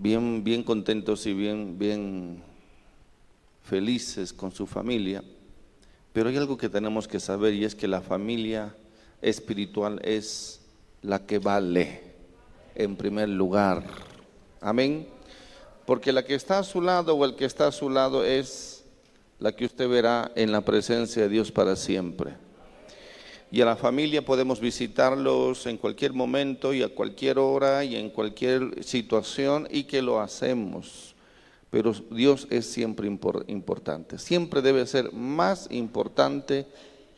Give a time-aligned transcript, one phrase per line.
[0.00, 2.42] bien, bien contentos y bien, bien
[3.62, 5.22] felices con su familia.
[6.12, 8.74] Pero hay algo que tenemos que saber y es que la familia
[9.22, 10.62] espiritual es
[11.02, 12.02] la que vale
[12.74, 13.84] en primer lugar.
[14.60, 15.06] Amén.
[15.86, 18.84] Porque la que está a su lado o el que está a su lado es
[19.38, 22.32] la que usted verá en la presencia de Dios para siempre.
[23.52, 28.10] Y a la familia podemos visitarlos en cualquier momento y a cualquier hora y en
[28.10, 31.16] cualquier situación y que lo hacemos.
[31.68, 36.66] Pero Dios es siempre importante, siempre debe ser más importante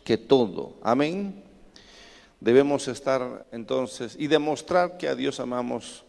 [0.05, 0.75] que todo.
[0.83, 1.42] Amén.
[2.41, 6.03] Debemos estar entonces y demostrar que a Dios amamos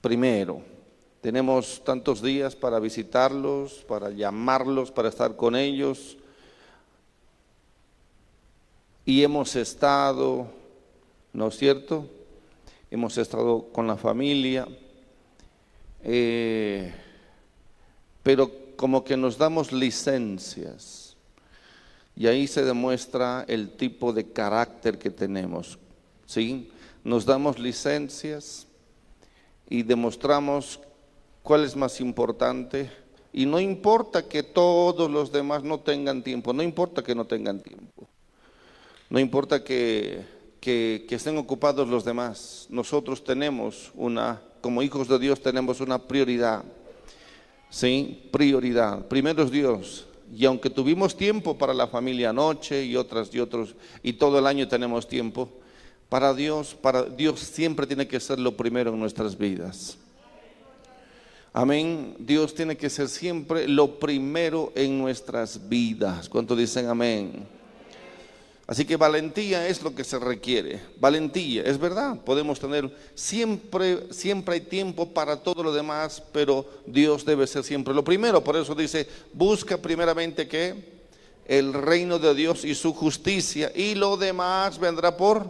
[0.00, 0.62] primero.
[1.20, 6.16] Tenemos tantos días para visitarlos, para llamarlos, para estar con ellos
[9.06, 10.48] y hemos estado,
[11.32, 12.08] ¿no es cierto?
[12.90, 14.66] Hemos estado con la familia,
[16.02, 16.92] eh,
[18.24, 21.16] pero como que nos damos licencias
[22.16, 25.78] y ahí se demuestra el tipo de carácter que tenemos,
[26.26, 26.68] ¿sí?
[27.04, 28.66] Nos damos licencias
[29.70, 30.80] y demostramos
[31.44, 32.90] cuál es más importante
[33.32, 37.60] y no importa que todos los demás no tengan tiempo, no importa que no tengan
[37.60, 38.08] tiempo.
[39.08, 40.24] No importa que,
[40.60, 46.64] estén ocupados los demás, nosotros tenemos una, como hijos de Dios tenemos una prioridad.
[47.70, 48.28] ¿Sí?
[48.32, 49.06] Prioridad.
[49.06, 50.06] Primero es Dios.
[50.34, 54.46] Y aunque tuvimos tiempo para la familia anoche y otras y otros, y todo el
[54.46, 55.48] año tenemos tiempo,
[56.08, 59.98] para Dios, para Dios siempre tiene que ser lo primero en nuestras vidas.
[61.52, 62.14] Amén.
[62.18, 66.28] Dios tiene que ser siempre lo primero en nuestras vidas.
[66.28, 67.55] ¿Cuánto dicen amén?
[68.66, 70.80] Así que valentía es lo que se requiere.
[70.98, 72.18] Valentía, es verdad.
[72.24, 77.94] Podemos tener siempre, siempre hay tiempo para todo lo demás, pero Dios debe ser siempre
[77.94, 78.42] lo primero.
[78.42, 80.96] Por eso dice, busca primeramente que
[81.46, 85.46] el reino de Dios y su justicia y lo demás vendrá por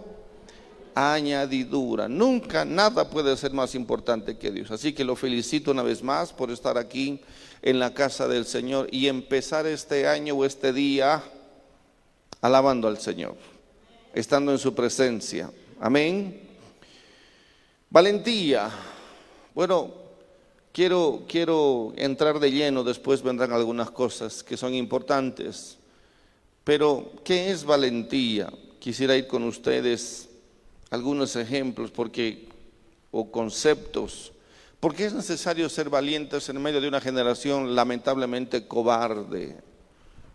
[0.95, 2.09] añadidura.
[2.09, 4.71] Nunca nada puede ser más importante que Dios.
[4.71, 7.21] Así que lo felicito una vez más por estar aquí
[7.63, 11.23] en la casa del Señor y empezar este año o este día
[12.47, 13.37] alabando al Señor,
[14.15, 15.51] estando en su presencia.
[15.81, 16.41] Amén.
[17.91, 18.71] Valentía.
[19.55, 19.93] Bueno,
[20.73, 25.79] quiero, quiero entrar de lleno, después vendrán algunas cosas que son importantes.
[26.63, 28.53] Pero, ¿qué es valentía?
[28.79, 30.29] Quisiera ir con ustedes
[30.91, 32.49] algunos ejemplos porque
[33.11, 34.33] o conceptos.
[34.79, 39.57] Porque es necesario ser valientes en medio de una generación lamentablemente cobarde.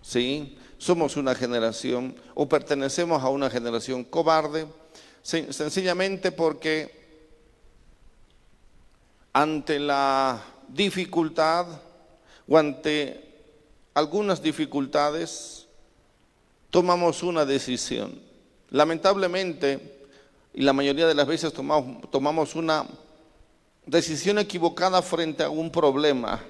[0.01, 0.57] ¿Sí?
[0.81, 4.65] Somos una generación o pertenecemos a una generación cobarde,
[5.21, 6.89] sencillamente porque
[9.31, 11.67] ante la dificultad
[12.47, 13.43] o ante
[13.93, 15.67] algunas dificultades
[16.71, 18.19] tomamos una decisión.
[18.71, 20.07] Lamentablemente,
[20.51, 22.87] y la mayoría de las veces tomamos, tomamos una
[23.85, 26.41] decisión equivocada frente a un problema,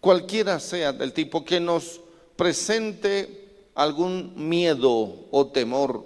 [0.00, 2.00] cualquiera sea del tipo que nos
[2.34, 3.43] presente
[3.74, 6.04] algún miedo o temor.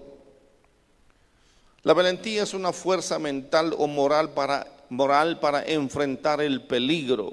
[1.82, 7.32] La valentía es una fuerza mental o moral para, moral para enfrentar el peligro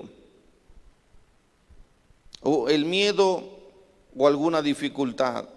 [2.42, 3.44] o el miedo
[4.16, 5.50] o alguna dificultad.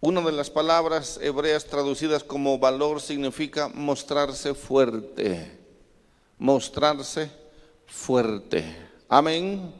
[0.00, 5.58] Una de las palabras hebreas traducidas como valor significa mostrarse fuerte,
[6.38, 7.30] mostrarse
[7.94, 8.64] fuerte.
[9.08, 9.72] Amén.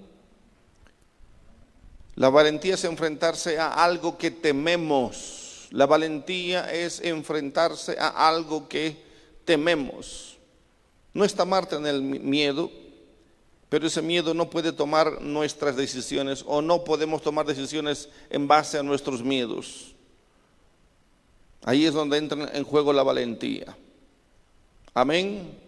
[2.15, 5.69] La valentía es enfrentarse a algo que tememos.
[5.73, 8.97] La valentía es enfrentarse a algo que
[9.45, 10.39] tememos.
[11.13, 12.71] No está Marta en el miedo,
[13.69, 18.79] pero ese miedo no puede tomar nuestras decisiones o no podemos tomar decisiones en base
[18.79, 19.95] a nuestros miedos.
[21.65, 23.77] Ahí es donde entra en juego la valentía.
[24.93, 25.59] Amén.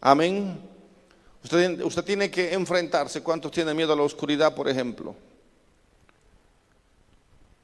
[0.00, 0.69] Amén.
[1.42, 3.22] Usted, tiene que enfrentarse.
[3.22, 5.14] ¿Cuántos tienen miedo a la oscuridad, por ejemplo?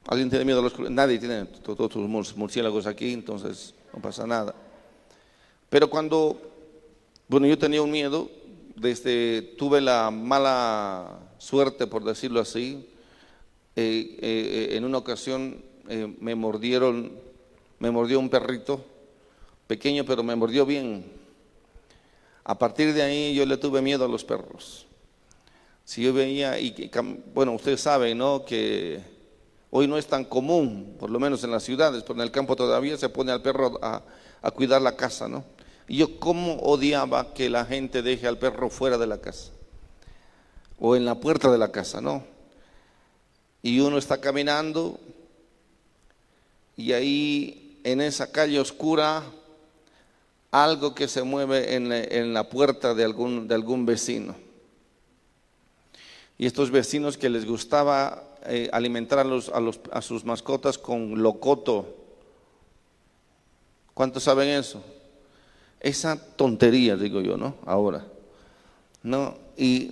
[0.07, 0.91] ¿Alguien tiene miedo a la oscuridad?
[0.91, 4.55] Nadie tiene todos los murciélagos aquí, entonces no pasa nada.
[5.69, 6.41] Pero cuando,
[7.27, 8.29] bueno, yo tenía un miedo,
[8.75, 12.89] desde tuve la mala suerte, por decirlo así,
[13.75, 17.11] eh, eh, en una ocasión eh, me mordieron,
[17.79, 18.83] me mordió un perrito,
[19.67, 21.16] pequeño, pero me mordió bien.
[22.47, 24.87] A partir de ahí yo le tuve miedo a los perros.
[25.85, 26.89] Si yo veía, y
[27.33, 28.43] bueno, ustedes saben, ¿no?
[28.43, 29.01] Que
[29.69, 32.55] Hoy no es tan común, por lo menos en las ciudades, pero en el campo
[32.55, 34.01] todavía se pone al perro a,
[34.41, 35.43] a cuidar la casa, ¿no?
[35.89, 39.51] Y yo cómo odiaba que la gente deje al perro fuera de la casa
[40.79, 42.23] o en la puerta de la casa, ¿no?
[43.61, 44.99] Y uno está caminando
[46.77, 49.23] y ahí en esa calle oscura
[50.63, 54.35] algo que se mueve en la, puerta de algún, de algún vecino.
[56.37, 61.95] Y estos vecinos que les gustaba eh, alimentar a, los, a sus mascotas con locoto.
[63.93, 64.83] ¿Cuántos saben eso?
[65.79, 67.55] Esa tontería, digo yo, ¿no?
[67.65, 68.05] Ahora.
[69.03, 69.37] ¿No?
[69.57, 69.89] Y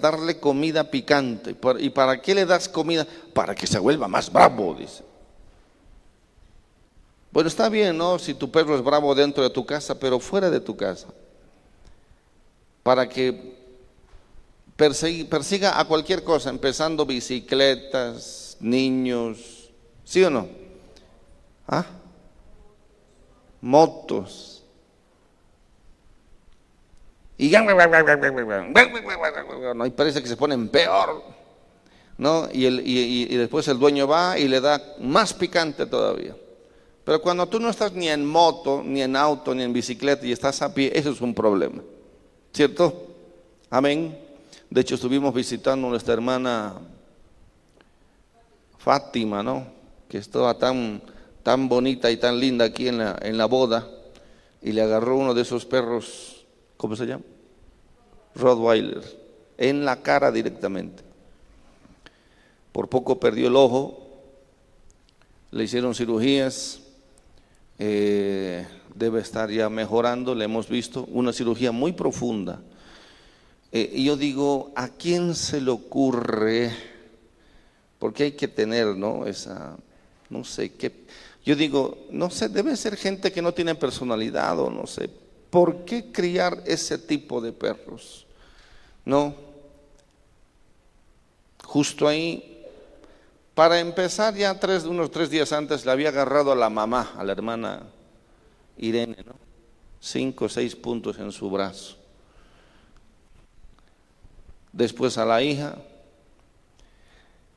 [0.00, 1.56] darle comida picante.
[1.78, 3.06] ¿Y para qué le das comida?
[3.32, 5.07] Para que se vuelva más bravo, dice.
[7.38, 8.18] Bueno, está bien, ¿no?
[8.18, 11.06] Si tu perro es bravo dentro de tu casa, pero fuera de tu casa.
[12.82, 13.54] Para que
[14.74, 19.70] persiga, a cualquier cosa, empezando bicicletas, niños,
[20.02, 20.48] ¿sí o no?
[21.68, 21.86] ¿Ah?
[23.60, 24.64] Motos.
[27.36, 27.50] Y,
[29.76, 31.22] no, y parece que se ponen peor.
[32.16, 32.48] ¿no?
[32.52, 36.34] Y, el, y después el dueño va y le da más picante todavía.
[37.08, 40.32] Pero cuando tú no estás ni en moto, ni en auto, ni en bicicleta y
[40.32, 41.80] estás a pie, eso es un problema.
[42.52, 43.06] ¿Cierto?
[43.70, 44.18] Amén.
[44.68, 46.74] De hecho, estuvimos visitando a nuestra hermana
[48.76, 49.66] Fátima, ¿no?
[50.06, 51.00] Que estaba tan,
[51.42, 53.88] tan bonita y tan linda aquí en la, en la boda.
[54.60, 56.44] Y le agarró uno de esos perros,
[56.76, 57.24] ¿cómo se llama?
[58.34, 59.02] Rottweiler,
[59.56, 61.02] en la cara directamente.
[62.70, 63.98] Por poco perdió el ojo,
[65.50, 66.82] le hicieron cirugías,
[67.78, 72.60] eh, debe estar ya mejorando, le hemos visto, una cirugía muy profunda.
[73.70, 76.72] Eh, y yo digo, ¿a quién se le ocurre?
[77.98, 79.26] Porque hay que tener, ¿no?
[79.26, 79.76] Esa,
[80.30, 81.04] no sé, qué.
[81.44, 85.10] Yo digo, no sé, debe ser gente que no tiene personalidad o no sé.
[85.50, 88.26] ¿Por qué criar ese tipo de perros?
[89.04, 89.34] No.
[91.64, 92.57] Justo ahí
[93.58, 97.32] para empezar, ya unos tres días antes le había agarrado a la mamá, a la
[97.32, 97.82] hermana
[98.76, 99.34] Irene, ¿no?
[99.98, 101.96] Cinco o seis puntos en su brazo.
[104.72, 105.76] Después a la hija.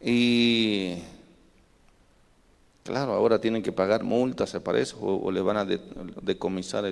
[0.01, 1.03] Y
[2.83, 6.91] claro, ahora tienen que pagar multas, se parece, o, le van a decomisar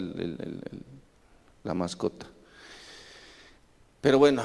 [1.64, 2.28] la mascota.
[4.02, 4.44] Pero bueno,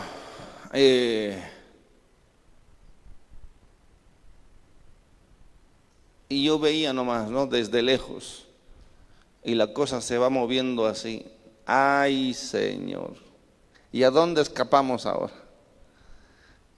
[0.73, 1.54] eh,
[6.29, 7.47] Y yo veía nomás, ¿no?
[7.47, 8.47] Desde lejos.
[9.43, 11.27] Y la cosa se va moviendo así.
[11.67, 13.15] Ay, Señor.
[13.93, 15.33] ¿Y a dónde escapamos ahora?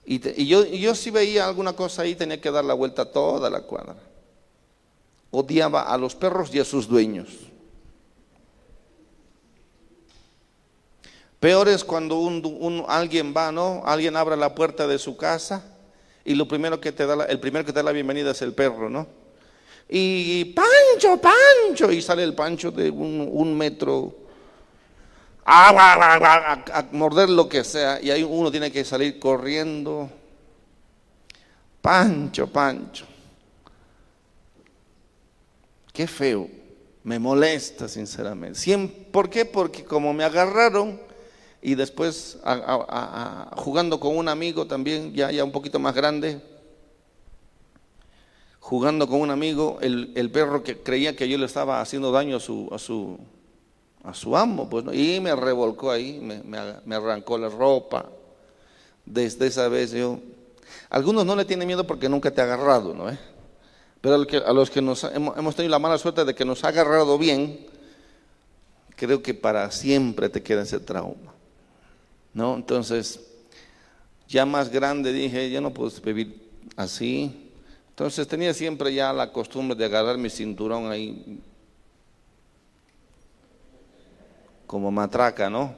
[0.04, 3.62] Y, yo, yo si veía alguna cosa ahí, tenía que dar la vuelta toda la
[3.62, 3.96] cuadra.
[5.30, 7.28] Odiaba a los perros y a sus dueños.
[11.40, 13.82] Peor es cuando un, alguien va, ¿no?
[13.84, 15.64] Alguien abre la puerta de su casa
[16.24, 18.52] y lo primero que te da, el primero que te da la bienvenida es el
[18.52, 19.06] perro, ¿no?
[19.88, 24.14] Y Pancho, Pancho, y sale el Pancho de un, metro
[25.44, 30.10] a, morder lo que sea, y ahí uno tiene que salir corriendo.
[31.80, 33.06] Pancho, Pancho.
[35.92, 36.48] Qué feo,
[37.04, 38.58] me molesta sinceramente.
[39.12, 39.44] ¿Por qué?
[39.44, 41.00] Porque como me agarraron
[41.62, 42.38] y después
[43.56, 46.40] jugando con un amigo también, ya, ya un poquito más grande,
[48.66, 52.40] jugando con un amigo, el, perro que creía que yo le estaba haciendo daño a
[52.40, 53.16] su, a su,
[54.02, 58.06] a su amo, pues, y me revolcó ahí, me, arrancó la ropa.
[59.04, 60.18] Desde esa vez yo,
[60.90, 63.08] algunos no le tienen miedo porque nunca te ha agarrado, ¿no?
[63.08, 63.16] Eh?
[64.00, 67.16] Pero a los que nos, hemos tenido la mala suerte de que nos ha agarrado
[67.18, 67.68] bien,
[68.96, 71.32] creo que para siempre te queda ese trauma,
[72.34, 72.56] ¿no?
[72.56, 73.20] Entonces,
[74.26, 77.45] ya más grande dije, ya no puedo vivir así,
[77.96, 81.40] entonces tenía siempre ya la costumbre de agarrar mi cinturón ahí
[84.66, 85.74] como matraca, ¿no?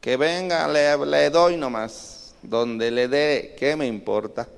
[0.00, 2.34] Que venga, le, doy nomás.
[2.42, 4.48] Donde le dé, ¿qué me importa?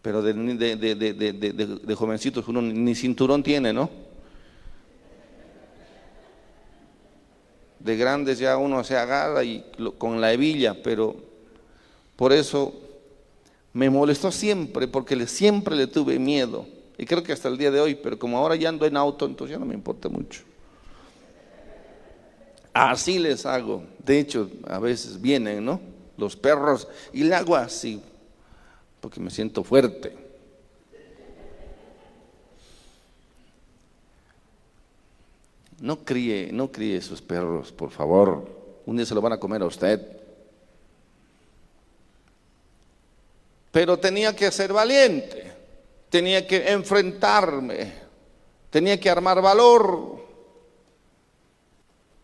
[0.00, 3.90] Pero de, de, jovencitos uno ni cinturón tiene, ¿no?
[7.80, 9.64] De grandes ya uno se agarra y
[9.98, 11.16] con la hebilla, pero
[12.14, 12.83] por eso
[13.74, 16.64] me molestó siempre porque siempre le tuve miedo.
[16.96, 19.26] Y creo que hasta el día de hoy, pero como ahora ya ando en auto,
[19.26, 20.42] entonces ya no me importa mucho.
[22.72, 23.82] Así les hago.
[23.98, 25.80] De hecho, a veces vienen, ¿no?
[26.16, 28.00] Los perros y le hago así.
[29.00, 30.16] porque me siento fuerte.
[35.80, 38.48] No críe, no críe sus perros, por favor.
[38.86, 40.23] Un día se lo van a comer a usted.
[43.74, 45.52] Pero tenía que ser valiente,
[46.08, 47.92] tenía que enfrentarme,
[48.70, 50.24] tenía que armar valor,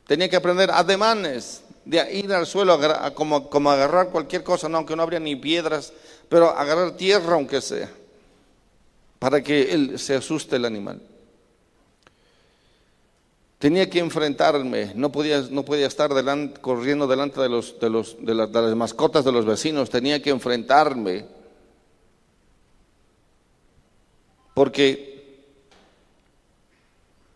[0.07, 2.79] tenía que aprender ademanes de ir al suelo
[3.17, 5.93] como, como agarrar cualquier cosa, no, aunque no habría ni piedras,
[6.29, 7.91] pero agarrar tierra aunque sea,
[9.19, 11.03] para que él se asuste el animal.
[13.59, 16.13] Tenía que enfrentarme, no podía, no podía estar
[16.61, 21.40] corriendo delante de, los, de, los, de las mascotas de los vecinos, tenía que enfrentarme.
[24.55, 25.11] Porque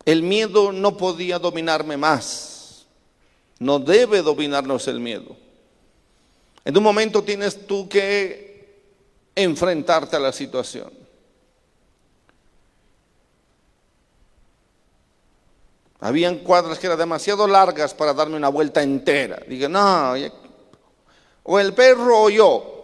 [0.05, 2.85] el miedo no podía dominarme más.
[3.59, 5.35] No debe dominarnos el miedo.
[6.63, 8.45] En un momento tienes tú que
[9.35, 10.91] enfrentarte a la situación.
[15.99, 19.41] Habían cuadras que eran demasiado largas para darme una vuelta entera.
[19.47, 20.13] Dije, no,
[21.43, 22.74] o el perro o yo.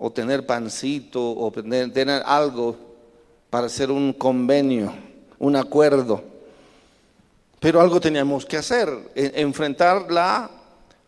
[0.00, 2.76] O tener pancito, o tener, algo
[3.48, 4.92] para hacer un convenio,
[5.38, 6.24] un acuerdo.
[7.60, 10.50] Pero algo teníamos que hacer, enfrentar la,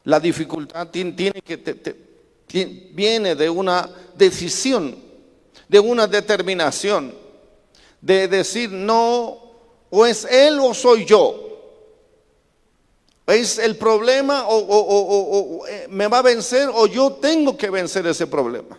[0.05, 5.03] la dificultad tiene que, viene de una decisión
[5.73, 7.15] de una determinación,
[7.99, 9.39] de decir no,
[9.89, 11.52] o es él o soy yo.
[13.27, 18.27] ¿Es el problema o, eh, me va a vencer o yo tengo que vencer ese
[18.27, 18.79] problema?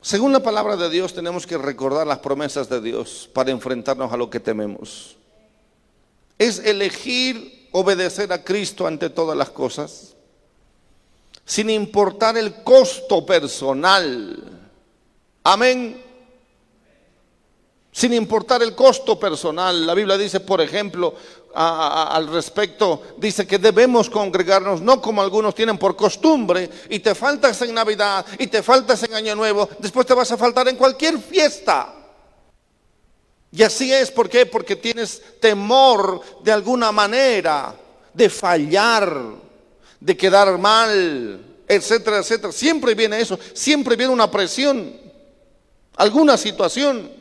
[0.00, 4.16] Según la palabra de Dios tenemos que recordar las promesas de Dios para enfrentarnos a
[4.16, 5.16] lo que tememos.
[6.38, 10.14] Es elegir obedecer a Cristo ante todas las cosas
[11.48, 14.44] sin importar el costo personal.
[15.44, 16.07] Amén.
[17.98, 19.84] Sin importar el costo personal.
[19.84, 21.16] La Biblia dice, por ejemplo,
[21.52, 27.60] al respecto, dice que debemos congregarnos, no como algunos tienen por costumbre, y te faltas
[27.62, 31.18] en Navidad, y te faltas en Año Nuevo, después te vas a faltar en cualquier
[31.18, 31.92] fiesta.
[33.50, 34.46] Y así es, ¿por qué?
[34.46, 37.74] Porque tienes temor de alguna manera
[38.14, 39.12] de fallar
[39.98, 42.52] de quedar mal, etcétera, etcétera.
[42.52, 44.94] Siempre viene eso, siempre viene una presión,
[45.96, 47.17] alguna situación.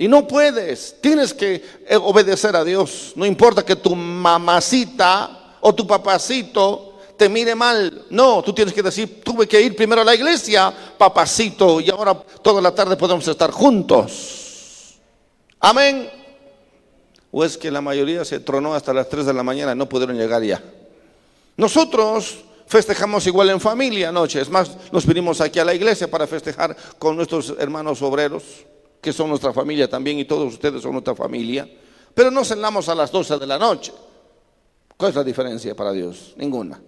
[0.00, 3.12] Y no puedes, tienes que eh, obedecer a Dios.
[3.16, 8.06] No importa que tu mamacita o tu papacito te mire mal.
[8.08, 12.14] No, tú tienes que decir, tuve que ir primero a la iglesia, papacito, y ahora
[12.14, 14.94] toda la tarde podemos estar juntos.
[15.58, 16.08] Amén.
[17.32, 19.88] O es que la mayoría se tronó hasta las 3 de la mañana y no
[19.88, 20.62] pudieron llegar ya.
[21.56, 22.38] Nosotros
[22.68, 24.40] festejamos igual en familia anoche.
[24.40, 28.44] Es más, nos vinimos aquí a la iglesia para festejar con nuestros hermanos obreros,
[29.00, 31.68] que son nuestra familia también, y todos ustedes son nuestra familia.
[32.14, 33.92] Pero no cenamos a las 12 de la noche.
[34.96, 36.34] ¿Cuál es la diferencia para Dios?
[36.36, 36.80] Ninguna.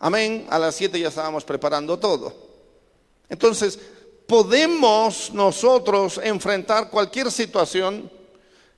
[0.00, 0.46] Amén.
[0.50, 2.32] A las 7 ya estábamos preparando todo.
[3.28, 3.78] Entonces,
[4.26, 8.10] podemos nosotros enfrentar cualquier situación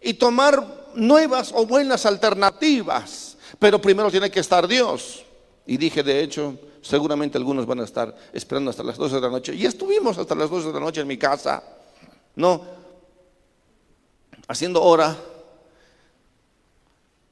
[0.01, 3.29] y tomar nuevas o buenas alternativas
[3.59, 5.25] pero primero tiene que estar Dios.
[5.67, 9.31] Y dije, de hecho, seguramente algunos van a estar esperando hasta las 12 de la
[9.31, 9.55] noche.
[9.55, 11.63] Y estuvimos hasta las 12 de la noche en mi casa,
[12.39, 12.63] ¿no?
[14.47, 15.15] Haciendo hora.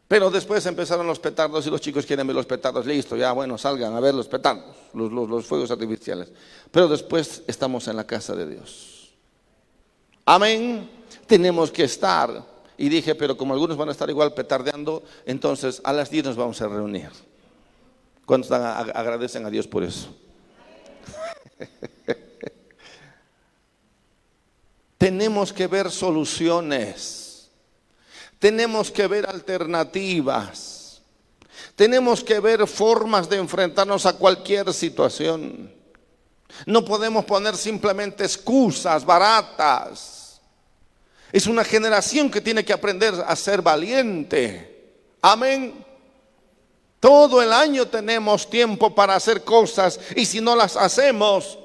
[0.09, 2.85] Pero después empezaron los petardos y los chicos quieren ver los petardos.
[2.85, 6.29] Listo, ya bueno, salgan a ver los petardos, los, los fuegos artificiales.
[6.71, 9.13] Pero después estamos en la casa de Dios.
[10.25, 10.91] Amén.
[11.27, 12.45] Tenemos que estar
[12.77, 16.37] y dije, pero como algunos van a estar igual petardeando, entonces a las 10 nos
[16.37, 17.11] vamos a reunir.
[18.27, 20.09] ¿Cuántos agradecen a Dios por eso?
[24.99, 27.51] Tenemos que ver soluciones.
[28.39, 31.03] Tenemos que ver alternativas.
[31.75, 35.73] Tenemos que ver formas de enfrentarnos a cualquier situación.
[36.65, 40.41] No podemos poner simplemente excusas baratas.
[41.33, 44.95] Es una generación que tiene que aprender a ser valiente.
[45.21, 45.85] Amén.
[46.99, 51.59] Todo el año tenemos tiempo para hacer cosas y si no las hacemos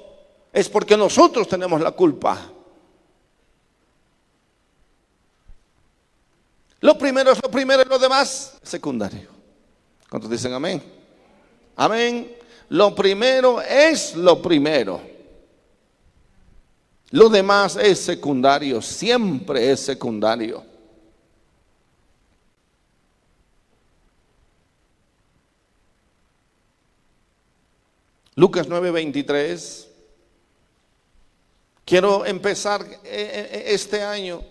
[0.51, 2.51] es porque nosotros tenemos la culpa.
[6.81, 9.29] Lo primero es lo primero y lo demás secundario.
[10.09, 10.81] ¿Cuántos dicen amén?
[11.75, 12.35] Amén.
[12.69, 14.99] Lo primero es lo primero.
[17.11, 20.65] Lo demás es secundario, siempre es secundario.
[28.35, 29.87] Lucas 9:23.
[31.85, 34.41] Quiero empezar eh, eh, este año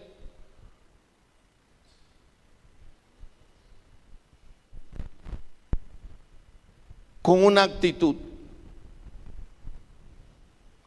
[7.23, 8.17] con una actitud.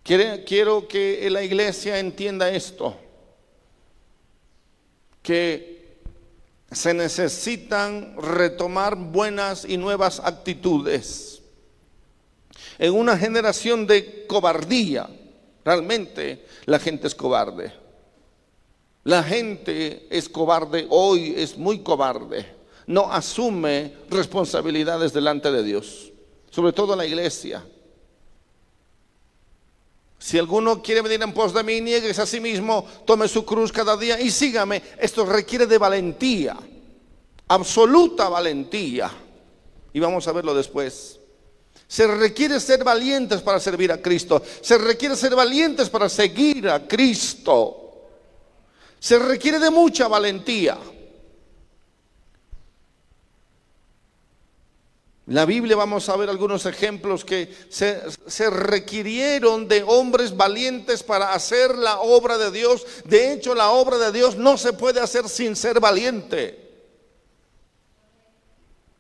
[0.04, 2.96] Quiero que la iglesia entienda esto,
[5.22, 5.74] que
[6.72, 11.42] se necesitan retomar buenas y nuevas actitudes.
[12.80, 15.10] En una generación de cobardía,
[15.63, 17.72] realmente la gente es cobarde.
[19.06, 22.46] La gente es cobarde, hoy es muy cobarde.
[22.88, 26.12] No asume responsabilidades delante de Dios,
[26.54, 27.66] sobre todo la iglesia.
[30.20, 33.72] Si alguno quiere venir en pos de mí, niegues a sí mismo, tome su cruz
[33.72, 34.84] cada día y sígame.
[35.00, 36.56] Esto requiere de valentía,
[37.48, 39.12] absoluta valentía.
[39.94, 41.20] Y vamos a verlo después.
[41.88, 44.42] Se requiere ser valientes para servir a Cristo.
[44.62, 48.10] Se requiere ser valientes para seguir a Cristo.
[49.00, 50.78] Se requiere de mucha valentía.
[55.27, 61.34] La Biblia vamos a ver algunos ejemplos que se, se, requirieron de hombres valientes para
[61.34, 62.86] hacer la obra de Dios.
[63.06, 66.63] De hecho, la obra de Dios no se puede hacer sin ser valiente.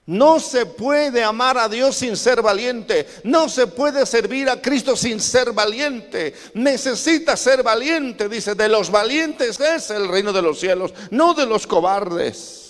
[0.05, 3.05] No se puede amar a Dios sin ser valiente.
[3.25, 6.33] No se puede servir a Cristo sin ser valiente.
[6.53, 11.45] Necesita ser valiente, dice, de los valientes es el reino de los cielos, no de
[11.45, 12.62] los cobardes.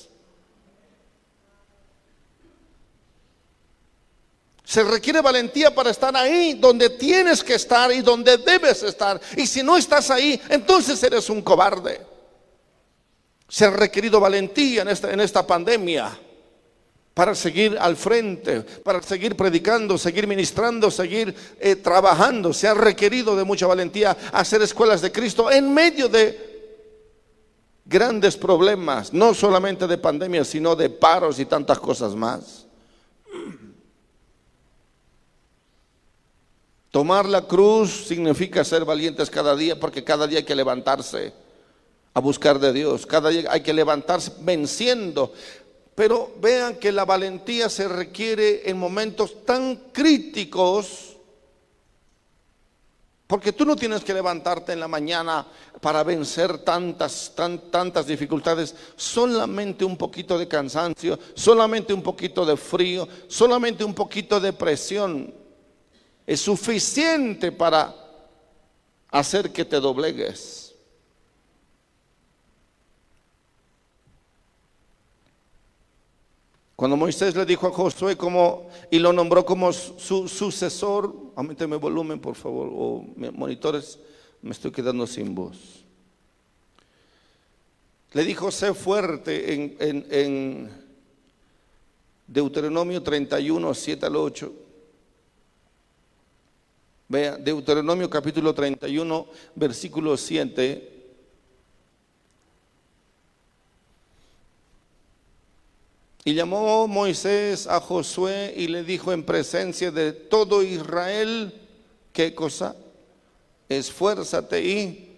[4.65, 9.19] Se requiere valentía para estar ahí donde tienes que estar y donde debes estar.
[9.35, 12.01] Y si no estás ahí, entonces eres un cobarde.
[13.49, 16.17] Se ha requerido valentía en esta, pandemia
[17.13, 22.53] para seguir al frente, para seguir predicando, seguir ministrando, seguir eh, trabajando.
[22.53, 26.53] Se ha requerido de mucha valentía hacer escuelas de Cristo en medio de
[27.85, 32.65] grandes problemas, no solamente de pandemia, sino de paros y tantas cosas más.
[36.93, 41.33] Tomar la cruz significa ser valientes cada día porque cada día hay que levantarse
[42.13, 43.07] a buscar de Dios.
[43.07, 45.33] Cada día hay que levantarse venciendo.
[45.95, 51.17] Pero vean que la valentía se requiere en momentos tan críticos
[53.25, 55.47] porque tú no tienes que levantarte en la mañana
[55.81, 57.33] para vencer tantas,
[57.71, 58.75] tantas dificultades.
[58.95, 65.41] Solamente un poquito de cansancio, solamente un poquito de frío, solamente un poquito de presión
[66.25, 67.95] es suficiente para
[69.11, 70.73] hacer que te doblegues.
[76.75, 82.19] Cuando Moisés le dijo a Josué como, y lo nombró como su sucesor, aumenteme volumen
[82.19, 83.99] por favor, o monitores,
[84.41, 85.85] me estoy quedando sin voz.
[88.11, 90.83] Le dijo, sé fuerte en, en, en
[92.27, 94.53] Deuteronomio 31, 7 al 8.
[97.13, 100.89] Vea, Deuteronomio capítulo 31, versículo 7.
[106.25, 111.53] Y llamó Moisés a Josué y le dijo en presencia de todo Israel,
[112.11, 112.75] ¿qué cosa?
[113.69, 115.15] Esfuérzate y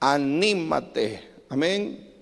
[0.00, 1.28] anímate.
[1.48, 2.12] Amén.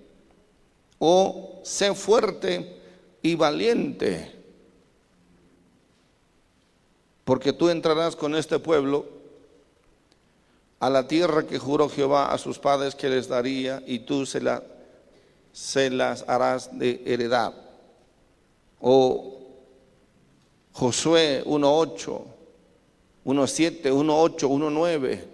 [0.98, 2.76] O sé fuerte
[3.22, 4.35] y valiente
[7.26, 9.04] porque tú entrarás con este pueblo
[10.78, 14.40] a la tierra que juró Jehová a sus padres que les daría, y tú se,
[14.40, 14.62] la,
[15.52, 17.52] se las harás de heredad.
[18.80, 19.40] O
[20.70, 22.22] Josué 1.8,
[23.24, 25.24] 1.7, 1.8, 1.9.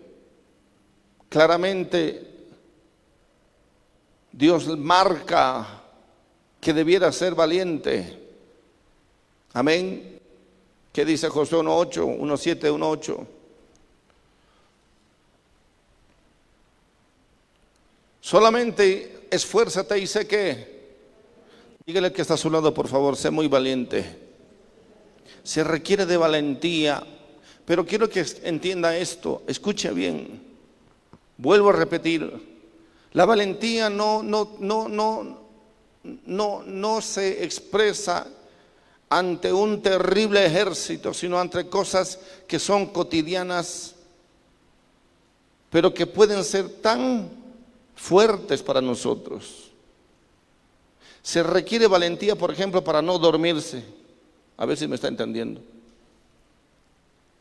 [1.29, 2.47] Claramente
[4.33, 5.83] Dios marca
[6.59, 8.19] que debiera ser valiente.
[9.53, 10.12] Amén.
[10.93, 13.27] ¿Qué dice Josué 1.8, 1.7, 1.8?
[18.21, 20.83] Solamente esfuérzate y sé que,
[21.87, 24.05] dígale que está a su lado, por favor, sé muy valiente.
[25.43, 27.03] Se requiere de valentía,
[27.65, 30.43] pero quiero que entienda esto, escuche bien.
[31.39, 32.31] Vuelvo a repetir,
[33.15, 35.41] la valentía no, no, no, no,
[36.27, 38.27] no, no se expresa
[39.19, 43.95] ante un terrible ejército, sino ante cosas que son cotidianas,
[45.69, 47.29] pero que pueden ser tan
[47.95, 49.71] fuertes para nosotros.
[51.23, 53.85] Se requiere valentía, por ejemplo, para no dormirse.
[54.57, 55.61] A ver si me está entendiendo.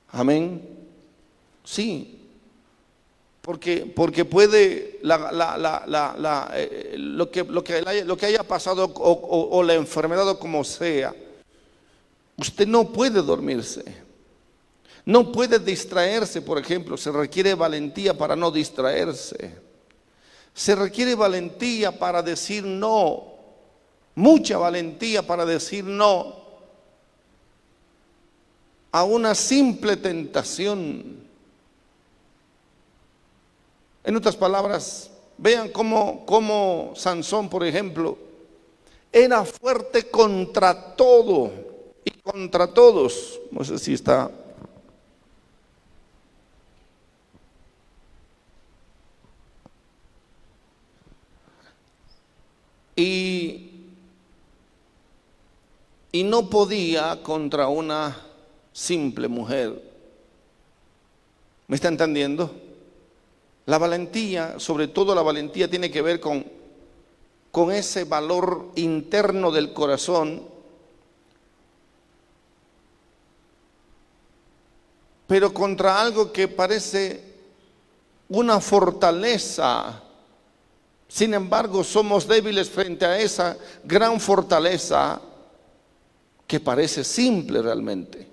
[0.10, 0.68] Amén.
[1.64, 2.20] Sí.
[3.42, 11.16] Porque, porque puede lo que haya pasado o, o la enfermedad o como sea,
[12.38, 13.84] usted no puede dormirse.
[15.06, 16.98] No puede distraerse, por ejemplo.
[16.98, 19.56] Se requiere valentía para no distraerse.
[20.54, 23.32] Se requiere valentía para decir no.
[24.16, 26.42] Mucha valentía para decir no
[28.92, 31.22] a una simple tentación.
[34.04, 38.18] En otras palabras, vean cómo, cómo Sansón, por ejemplo,
[39.12, 41.71] era fuerte contra todo
[42.24, 43.40] contra todos.
[43.52, 44.32] No sé si está
[52.96, 53.72] Y,
[56.12, 58.16] y no podía contra una
[58.74, 59.82] simple mujer.
[61.68, 62.52] ¿Me está entendiendo?
[63.66, 66.46] La valentía, sobre todo la valentía, tiene que ver con,
[67.52, 70.44] con ese valor interno del corazón,
[75.32, 77.24] pero contra algo que parece
[78.28, 80.04] una fortaleza
[81.08, 85.22] sin embargo, somos débiles frente a esa gran fortaleza
[86.46, 88.28] que parece simple realmente.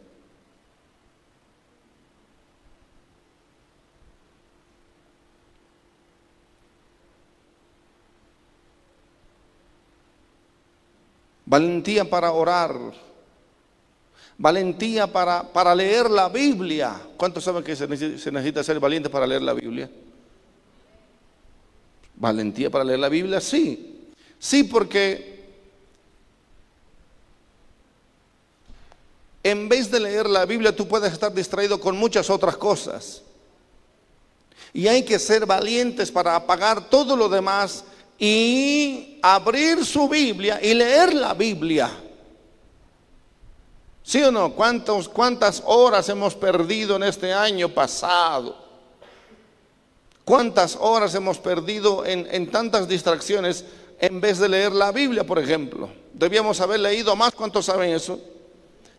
[11.47, 13.08] Valentía para orar.
[14.41, 16.95] Valentía para, para leer la Biblia.
[17.17, 19.91] ¿Cuántos saben que se necesita ser valiente para leer la Biblia?
[22.15, 23.41] ¿Valentía para leer la Biblia?
[23.41, 24.07] Sí.
[24.39, 25.39] Sí, porque
[29.43, 33.23] en vez de leer la Biblia tú puedes estar distraído con muchas otras cosas.
[34.73, 37.85] Y hay que ser valientes para apagar todo lo demás
[38.19, 41.91] y abrir su Biblia y leer la Biblia.
[44.09, 44.55] ¿Sí o no?
[44.55, 48.57] ¿Cuántas horas hemos perdido en este año pasado?
[50.25, 53.67] ¿Cuántas horas hemos perdido en, tantas distracciones
[54.01, 55.91] en vez de leer la Biblia, por ejemplo?
[56.15, 57.35] Debíamos haber leído más.
[57.35, 58.19] ¿Cuántos saben eso?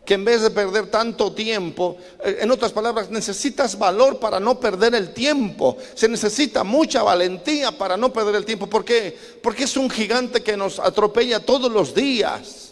[0.04, 4.60] Que en vez de perder tanto tiempo, eh, en otras palabras, necesitas valor para no
[4.60, 5.76] perder el tiempo.
[5.92, 8.68] Se necesita mucha valentía para no perder el tiempo.
[8.68, 9.18] ¿Por qué?
[9.42, 12.69] Porque es un gigante que nos atropella todos los días.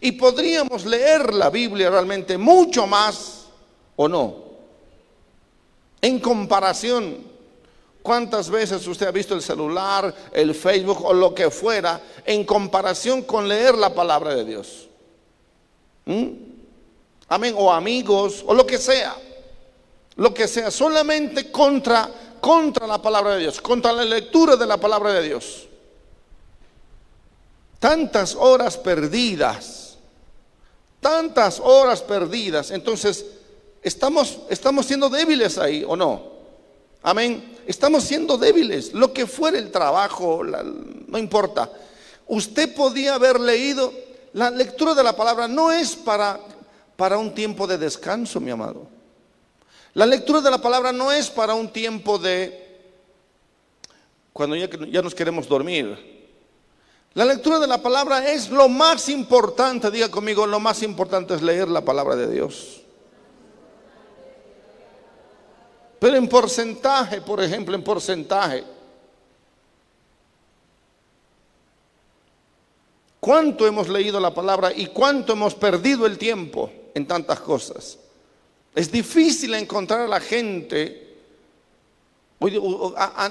[0.00, 3.46] Y podríamos leer la Biblia realmente mucho más
[3.96, 4.50] o no.
[6.00, 7.30] En comparación
[8.02, 13.22] ¿Cuántas veces usted ha visto el celular, el Facebook o lo que fuera en comparación
[13.22, 14.88] con leer la palabra de Dios?
[16.06, 16.28] ¿Mm?
[17.28, 17.54] Amén.
[17.56, 19.16] O amigos, o lo que sea.
[20.16, 24.78] Lo que sea, solamente contra, contra la palabra de Dios, contra la lectura de la
[24.78, 25.68] palabra de Dios.
[27.80, 29.96] Tantas horas perdidas,
[31.00, 32.70] tantas horas perdidas.
[32.70, 33.24] Entonces,
[33.82, 36.30] ¿estamos, estamos siendo débiles ahí o no?
[37.02, 37.56] Amén.
[37.66, 38.92] Estamos siendo débiles.
[38.92, 41.72] Lo que fuera el trabajo, no importa.
[42.26, 43.94] Usted podía haber leído,
[44.34, 46.38] la lectura de la palabra no es para,
[46.96, 48.88] para un tiempo de descanso, mi amado.
[49.94, 52.68] La lectura de la palabra no es para un tiempo de
[54.34, 56.19] cuando ya, ya nos queremos dormir.
[57.14, 61.42] La lectura de la palabra es lo más importante, diga conmigo, lo más importante es
[61.42, 62.82] leer la palabra de Dios.
[65.98, 68.64] Pero en porcentaje, por ejemplo, en porcentaje.
[73.18, 77.98] ¿Cuánto hemos leído la palabra y cuánto hemos perdido el tiempo en tantas cosas?
[78.74, 81.09] Es difícil encontrar a la gente.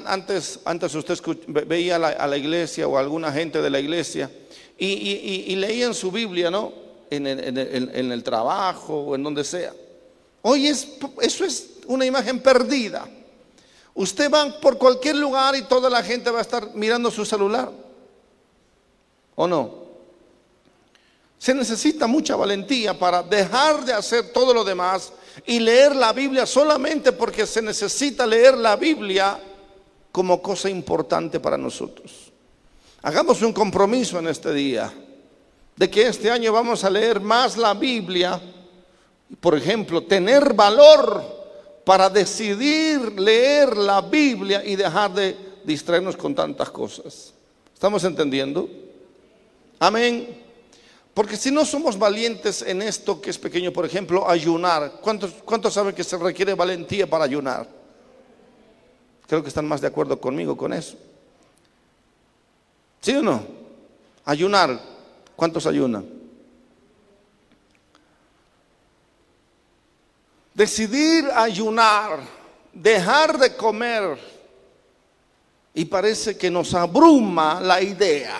[0.06, 1.18] Antes, antes usted
[1.48, 4.30] veía a la, iglesia o alguna gente de la iglesia
[4.78, 6.72] y, leían su Biblia, ¿no?
[7.10, 9.74] En, en el trabajo o en donde sea.
[10.44, 10.88] Hoy es,
[11.22, 13.08] eso es una imagen perdida.
[13.96, 17.72] Usted va por cualquier lugar y toda la gente va a estar mirando su celular.
[19.36, 19.74] ¿O no?
[21.40, 25.12] Se necesita mucha valentía para dejar de hacer todo lo demás
[25.46, 29.40] y leer la Biblia solamente porque se necesita leer la Biblia
[30.12, 32.32] como cosa importante para nosotros.
[33.02, 34.92] Hagamos un compromiso en este día
[35.76, 38.40] de que este año vamos a leer más la Biblia,
[39.40, 41.24] por ejemplo, tener valor
[41.86, 47.34] para decidir leer la Biblia y dejar de distraernos con tantas cosas.
[47.74, 48.70] ¿Estamos entendiendo?
[49.80, 50.49] Amén.
[51.20, 55.74] Porque si no somos valientes en esto que es pequeño, por ejemplo, ayunar, ¿cuántos, cuántos
[55.74, 57.68] saben que se requiere valentía para ayunar?
[59.28, 60.96] Creo que están más de acuerdo conmigo con eso.
[63.02, 63.46] ¿Sí o no?
[64.24, 64.80] Ayunar,
[65.36, 66.08] ¿cuántos ayunan?
[70.54, 72.22] Decidir ayunar,
[72.72, 74.18] dejar de comer,
[75.74, 78.40] y parece que nos abruma la idea.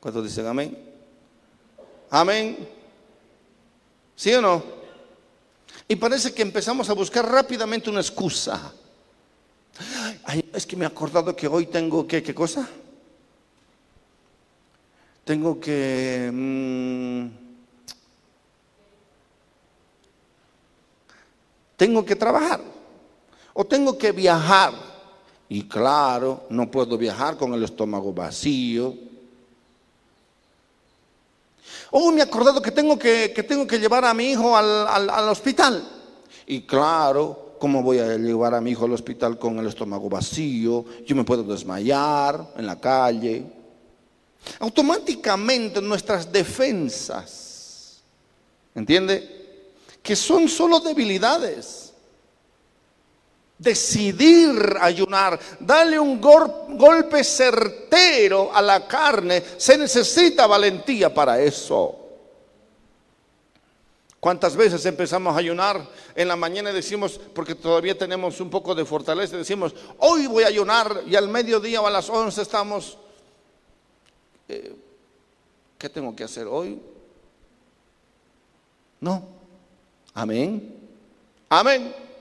[0.00, 0.91] ¿Cuántos dicen amén?
[2.14, 2.68] Amén.
[4.14, 4.62] ¿Sí o no?
[5.88, 8.70] Y parece que empezamos a buscar rápidamente una excusa.
[10.52, 12.68] es que me he acordado que hoy tengo que, ¿qué cosa?
[15.24, 16.30] Tengo que...
[16.30, 17.28] Mm,
[21.78, 22.60] tengo que trabajar.
[23.54, 24.74] O tengo que viajar.
[25.48, 29.11] Y claro, no puedo viajar con el estómago vacío
[31.94, 35.28] Oh, me he acordado que tengo que, tengo que llevar a mi hijo al, al
[35.28, 35.86] hospital.
[36.46, 40.86] Y claro, ¿cómo voy a llevar a mi hijo al hospital con el estómago vacío?
[41.06, 43.44] Yo me puedo desmayar en la calle.
[44.58, 48.00] Automáticamente nuestras defensas,
[48.74, 49.70] ¿entiende?
[50.02, 51.91] Que son solo debilidades
[53.62, 61.98] decidir ayunar, darle un golpe certero a la carne, se necesita valentía para eso.
[64.18, 68.84] ¿Cuántas veces empezamos a ayunar en la mañana decimos, porque todavía tenemos un poco de
[68.84, 72.98] fortaleza, decimos, hoy voy a ayunar y al mediodía o a las 11 estamos,
[74.48, 74.76] eh,
[75.78, 76.80] ¿qué tengo que hacer hoy?
[79.00, 79.26] No.
[80.14, 80.78] Amén.
[81.48, 82.11] Amén.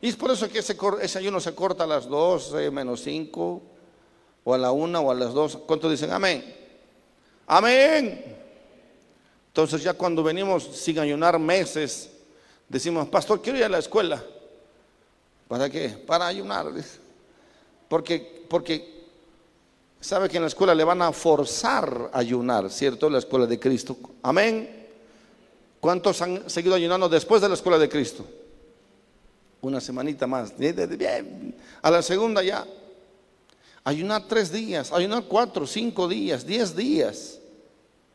[0.00, 3.62] Y es por eso que ese, ayuno se corta a las 12 menos 5,
[4.44, 5.58] o a la 1 o a las 2.
[5.66, 6.54] ¿Cuántos dicen amén?
[7.46, 8.36] Amén.
[9.48, 12.10] Entonces ya cuando venimos sin ayunar meses,
[12.68, 14.22] decimos, pastor, quiero ir a la escuela.
[15.48, 15.88] ¿Para qué?
[15.88, 16.66] Para ayunar.
[17.88, 19.04] Porque, porque
[20.00, 23.08] sabe que en la escuela le van a forzar a ayunar, ¿cierto?
[23.08, 23.96] La escuela de Cristo.
[24.22, 24.86] Amén.
[25.80, 28.26] ¿Cuántos han seguido ayunando después de la escuela de Cristo?
[29.60, 30.52] Una semanita más.
[31.82, 32.66] A la segunda ya.
[33.84, 37.38] Ayunar tres días, ayunar cuatro, cinco días, diez días.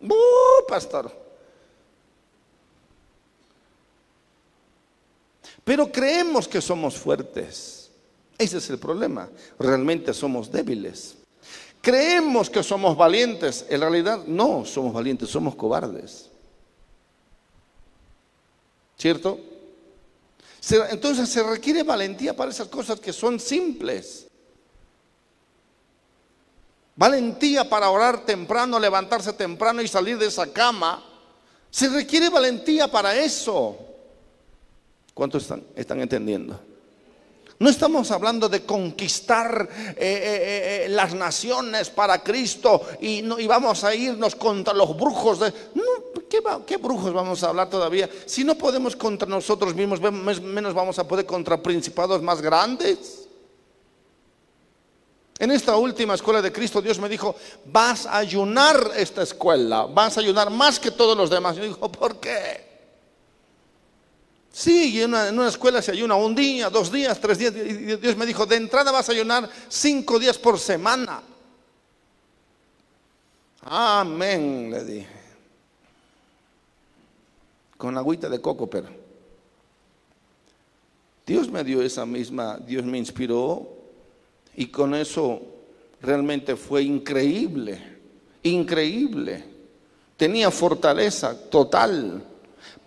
[0.02, 1.12] ¡Uh, pastor!
[5.64, 7.90] Pero creemos que somos fuertes.
[8.38, 9.30] Ese es el problema.
[9.60, 11.16] Realmente somos débiles.
[11.82, 13.66] Creemos que somos valientes.
[13.70, 16.30] En realidad no somos valientes, somos cobardes.
[18.98, 19.40] ¿Cierto?
[20.70, 24.28] Entonces se requiere valentía para esas cosas que son simples.
[26.96, 31.04] Valentía para orar temprano, levantarse temprano y salir de esa cama.
[31.72, 33.78] Se requiere valentía para eso.
[35.14, 36.60] ¿Cuántos están, están entendiendo?
[37.62, 43.94] No estamos hablando de conquistar eh, eh, eh, las naciones para Cristo y, vamos a
[43.94, 45.42] irnos contra los brujos.
[45.42, 45.54] De,
[46.66, 48.10] ¿qué, brujos vamos a hablar todavía?
[48.26, 53.28] Si no podemos contra nosotros mismos, menos vamos a poder contra principados más grandes.
[55.38, 60.18] En esta última escuela de Cristo, Dios me dijo, vas a ayunar esta escuela, vas
[60.18, 61.58] a ayunar más que todos los demás.
[61.58, 62.71] Yo digo, ¿por qué?
[64.52, 67.54] Sí, en una, escuela se ayuna un día, dos días, tres días.
[67.56, 71.24] Y Dios me dijo, de entrada vas a ayunar cinco días por semana.
[73.62, 75.22] Amén, le dije.
[77.78, 78.90] Con agüita de coco, pero.
[81.26, 83.70] Dios me dio esa misma, Dios me inspiró
[84.56, 85.42] y con eso
[86.02, 88.00] realmente fue increíble,
[88.44, 89.46] increíble.
[90.18, 92.31] Tenía fortaleza total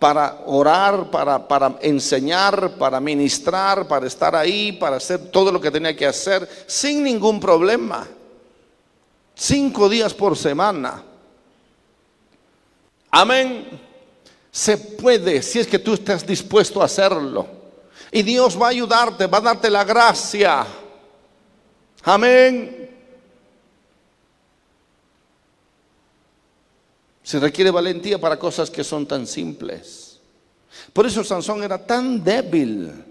[0.05, 5.71] para orar, para, para enseñar, para ministrar, para estar ahí, para hacer todo lo que
[5.71, 8.07] tenía que hacer sin ningún problema.
[9.33, 11.01] Cinco días por semana.
[13.09, 13.81] Amén.
[14.51, 17.47] Se puede si es que tú estás dispuesto a hacerlo.
[18.11, 20.67] Y Dios va a ayudarte, va a darte la gracia.
[22.03, 22.94] Amén.
[27.25, 30.19] Se requiere valentía para cosas que son tan simples.
[30.93, 33.03] Por eso Sansón era tan débil.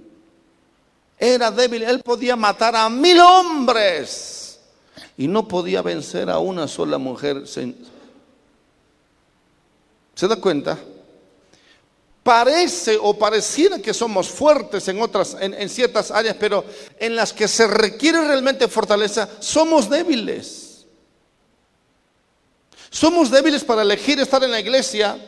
[1.18, 1.83] Era débil.
[1.83, 4.61] Él podía matar a mil hombres
[5.16, 7.42] y no podía vencer a una sola mujer.
[7.44, 7.74] ¿Se,
[10.29, 10.79] da cuenta?
[12.22, 16.64] Parece o pareciera que somos fuertes en otras, en, en ciertas áreas, pero
[17.00, 20.63] en las que se requiere realmente fortaleza, somos débiles.
[22.95, 25.19] Somos débiles para elegir estar en la iglesia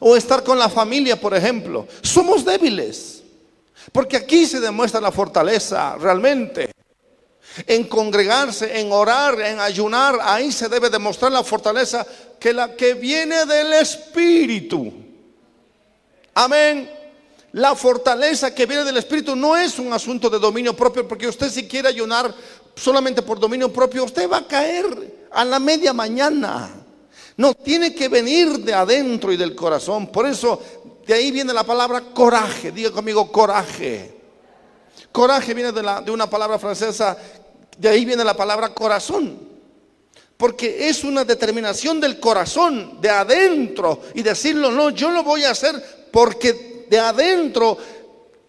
[0.00, 1.88] o estar con la familia, por ejemplo.
[2.02, 3.22] Somos débiles.
[3.90, 6.70] Porque aquí se demuestra la fortaleza realmente.
[7.66, 12.06] En congregarse, en orar, en ayunar, ahí se debe demostrar la fortaleza
[12.38, 14.92] que la que viene del Espíritu.
[16.34, 16.90] Amén.
[17.52, 21.50] La fortaleza que viene del Espíritu no es un asunto de dominio propio, porque usted
[21.50, 22.34] si quiere ayunar
[22.78, 26.70] solamente por dominio propio, usted va a caer a la media mañana.
[27.36, 30.08] No, tiene que venir de adentro y del corazón.
[30.08, 30.60] Por eso
[31.06, 32.72] de ahí viene la palabra coraje.
[32.72, 34.16] Diga conmigo coraje.
[35.12, 37.16] Coraje viene de, una palabra francesa,
[37.76, 39.38] de ahí viene la palabra corazón.
[40.36, 45.50] Porque es una determinación del corazón, de adentro, y decirlo, no, yo lo voy a
[45.50, 47.76] hacer porque de adentro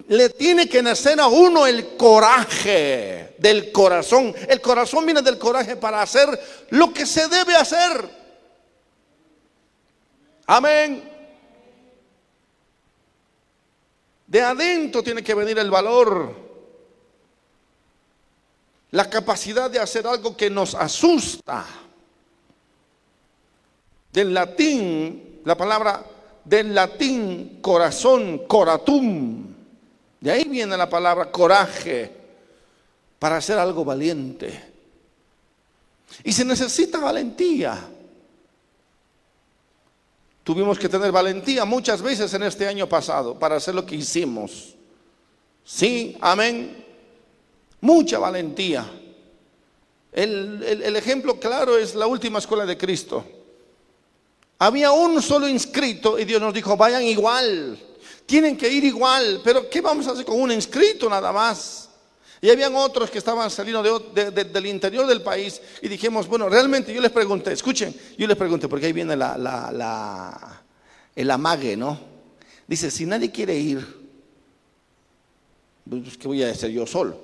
[0.07, 4.33] le tiene que nacer a uno el coraje del corazón.
[4.47, 6.27] El corazón viene del coraje para hacer
[6.69, 8.09] lo que se debe hacer.
[10.47, 11.07] Amén.
[14.25, 16.33] De adentro tiene que venir el valor.
[18.91, 21.67] La capacidad de hacer algo que nos asusta.
[24.11, 26.03] Del latín, la palabra
[26.43, 29.58] del latín corazón, coratum
[30.19, 32.11] de ahí viene la palabra coraje
[33.17, 34.69] para hacer algo valiente.
[36.23, 37.77] Y se necesita valentía.
[40.43, 44.75] Tuvimos que tener valentía muchas veces en este año pasado para hacer lo que hicimos.
[45.63, 46.85] Sí, amén.
[47.81, 48.89] Mucha valentía.
[50.11, 53.23] El, el, ejemplo claro es la última escuela de Cristo.
[54.57, 57.77] Había un solo inscrito y Dios nos dijo, vayan igual
[58.29, 61.89] tienen que ir igual, pero ¿qué vamos a hacer con un inscrito nada más?
[62.39, 63.81] Y habían otros que estaban saliendo
[64.13, 68.67] del interior del país y dijimos, bueno, realmente yo les pregunté, escuchen, yo les pregunté,
[68.67, 70.61] porque ahí viene la, la,
[71.15, 71.99] el amague, ¿no?
[72.67, 73.83] Dice, si nadie quiere ir,
[75.89, 77.19] pues ¿qué voy a hacer yo solo?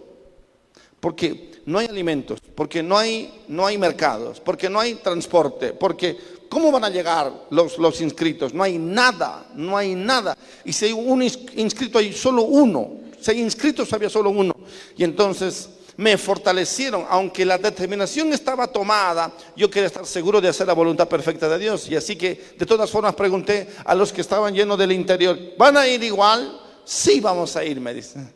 [1.00, 6.18] Porque no hay alimentos, porque no hay, no hay mercados, porque no hay transporte, porque
[6.56, 8.54] ¿Cómo van a llegar los, los inscritos?
[8.54, 10.38] No hay nada, no hay nada.
[10.63, 12.91] Y si hay un inscrito, hay solo uno.
[13.20, 14.56] Si hay inscritos, había solo uno.
[14.96, 20.65] Y entonces me fortalecieron, aunque la determinación estaba tomada, yo quería estar seguro de hacer
[20.65, 21.89] la voluntad perfecta de Dios.
[21.89, 25.76] Y así que de todas formas pregunté a los que estaban llenos del interior, ¿van
[25.76, 26.58] a ir igual?
[26.86, 28.32] Sí, vamos a ir, me dicen.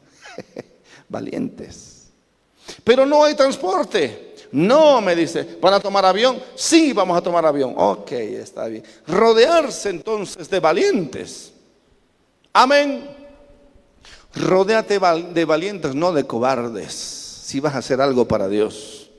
[1.07, 2.09] Valientes.
[2.83, 4.28] Pero no hay transporte.
[4.51, 6.41] No, me dice, ¿van a tomar avión?
[6.55, 7.73] Sí, vamos a tomar avión.
[7.77, 8.83] Ok, está bien.
[9.07, 11.53] Rodearse entonces de valientes.
[12.53, 13.17] Amén.
[14.35, 19.09] Rodéate de valientes, no de cobardes, si vas a hacer algo para Dios.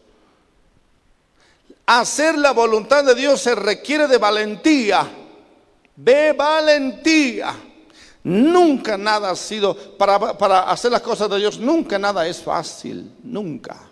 [1.87, 5.09] Hacer la voluntad de Dios se requiere de valentía,
[5.97, 7.57] de valentía.
[8.23, 13.13] Nunca nada ha sido, para, para hacer las cosas de Dios, nunca nada es fácil,
[13.25, 13.90] nunca.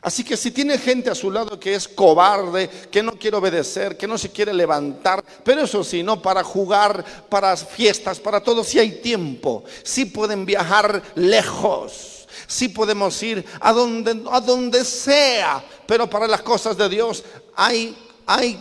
[0.00, 3.96] Así que si tiene gente a su lado que es cobarde, que no quiere obedecer,
[3.96, 8.62] que no se quiere levantar, pero eso sí, no para jugar, para fiestas, para todo,
[8.62, 15.64] si hay tiempo, si pueden viajar lejos, si podemos ir a donde, a donde sea,
[15.86, 17.24] pero para las cosas de Dios
[17.56, 18.56] hay, hay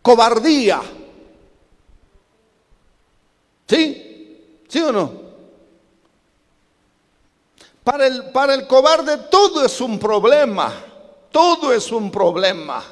[0.00, 0.80] cobardía.
[3.68, 4.64] ¿Sí?
[4.68, 5.19] ¿Sí o no?
[7.84, 10.72] Para el, para el cobarde todo es un problema,
[11.30, 12.84] todo es un problema.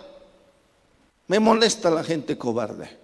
[1.27, 2.99] Me molesta la gente cobarde.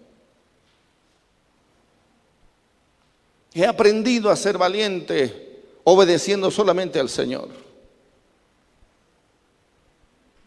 [3.52, 7.48] He aprendido a ser valiente obedeciendo solamente al Señor.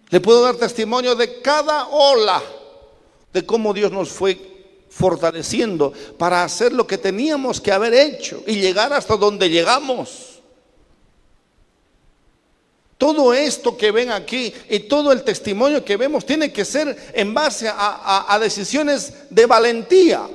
[0.10, 2.42] Le puedo dar testimonio de cada ola,
[3.32, 8.56] de cómo Dios nos fue fortaleciendo para hacer lo que teníamos que haber hecho y
[8.56, 10.37] llegar hasta donde llegamos.
[12.98, 17.32] Todo esto que ven aquí y todo el testimonio que vemos tiene que ser en
[17.34, 20.28] base a, decisiones de valentía.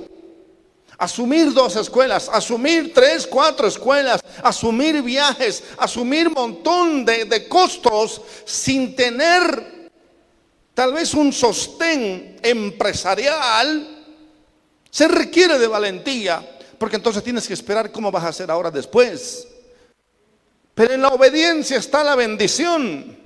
[0.97, 8.95] Asumir dos escuelas, asumir tres, cuatro escuelas, asumir viajes, asumir montón de, de costos sin
[8.95, 9.91] tener
[10.73, 14.05] tal vez un sostén empresarial,
[14.89, 19.49] se requiere de valentía, porque entonces tienes que esperar cómo vas a hacer ahora después.
[20.75, 23.19] Pero en la obediencia está la bendición.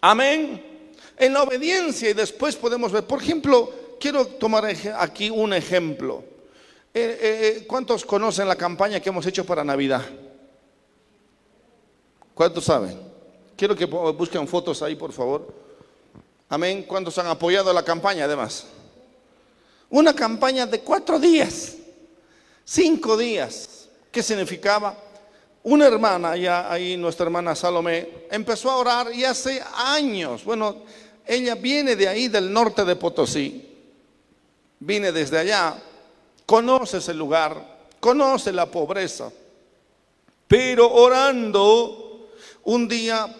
[0.00, 0.88] Amén.
[1.16, 3.70] En la obediencia y después podemos ver, por ejemplo,
[4.00, 4.64] quiero tomar
[4.98, 6.24] aquí un ejemplo.
[6.94, 10.02] Eh, eh, eh, ¿Cuántos conocen la campaña que hemos hecho para Navidad?
[12.34, 12.98] ¿Cuántos saben?
[13.56, 15.54] Quiero que busquen fotos ahí, por favor.
[16.48, 16.84] Amén.
[16.88, 18.66] ¿Cuántos han apoyado la campaña además?
[19.90, 21.76] Una campaña de cuatro días,
[22.64, 23.88] cinco días.
[24.10, 24.96] ¿Qué significaba?
[25.64, 30.82] Una hermana, ya ahí nuestra hermana Salomé, empezó a orar y hace años, bueno,
[31.24, 33.68] ella viene de ahí, del norte de Potosí,
[34.80, 35.80] viene desde allá,
[36.44, 39.30] conoce ese lugar, conoce la pobreza,
[40.48, 42.28] pero orando,
[42.64, 43.32] un día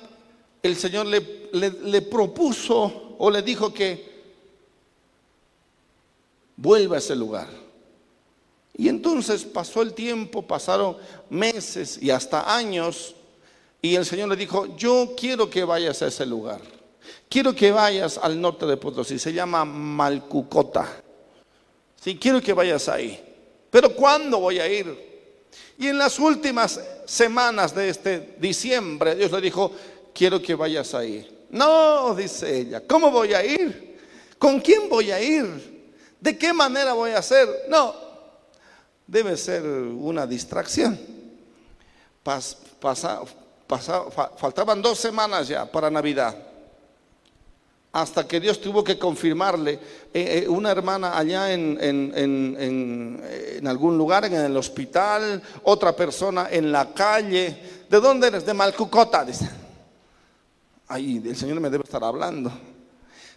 [0.63, 4.13] el Señor le, le, propuso o le dijo que
[6.57, 7.49] vuelva a ese lugar.
[8.77, 10.97] Y entonces pasó el tiempo, pasaron
[11.29, 13.15] meses y hasta años,
[13.81, 16.61] y el Señor le dijo, yo quiero que vayas a ese lugar.
[17.29, 21.03] Quiero que vayas al norte de Potosí, se llama Malcucota.
[22.01, 23.21] Sí, quiero que vayas ahí.
[23.71, 25.13] Pero ¿cuándo voy a ir?
[25.79, 29.73] Y en las últimas semanas de este diciembre, Dios le dijo,
[30.15, 31.47] quiero que vayas ahí.
[31.51, 33.99] No, dice ella, ¿cómo voy a ir?
[34.39, 35.83] ¿Con quién voy a ir?
[36.21, 37.49] ¿De qué manera voy a hacer?
[37.69, 37.95] No,
[39.13, 40.99] debe ser una distracción.
[44.39, 46.35] faltaban dos semanas ya para Navidad.
[47.93, 49.73] Hasta que Dios tuvo que confirmarle.
[50.15, 56.73] Eh, eh, una hermana allá en, en, algún lugar, en el hospital, otra persona en
[56.73, 57.85] la calle.
[57.91, 58.47] ¿De dónde eres?
[58.47, 59.47] De Malcucota, dice.
[60.89, 62.51] Ahí el Señor me debe estar hablando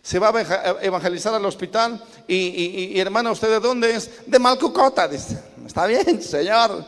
[0.05, 4.21] se va a evangelizar al hospital y, hermana, ¿usted de dónde es?
[4.27, 5.41] De Malcucota, dice.
[5.65, 6.85] Está bien, Señor,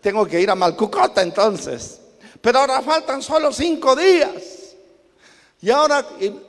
[0.00, 2.00] tengo que ir a Malcucota entonces.
[2.40, 4.76] Pero ahora faltan solo cinco días.
[5.60, 6.04] Y ahora,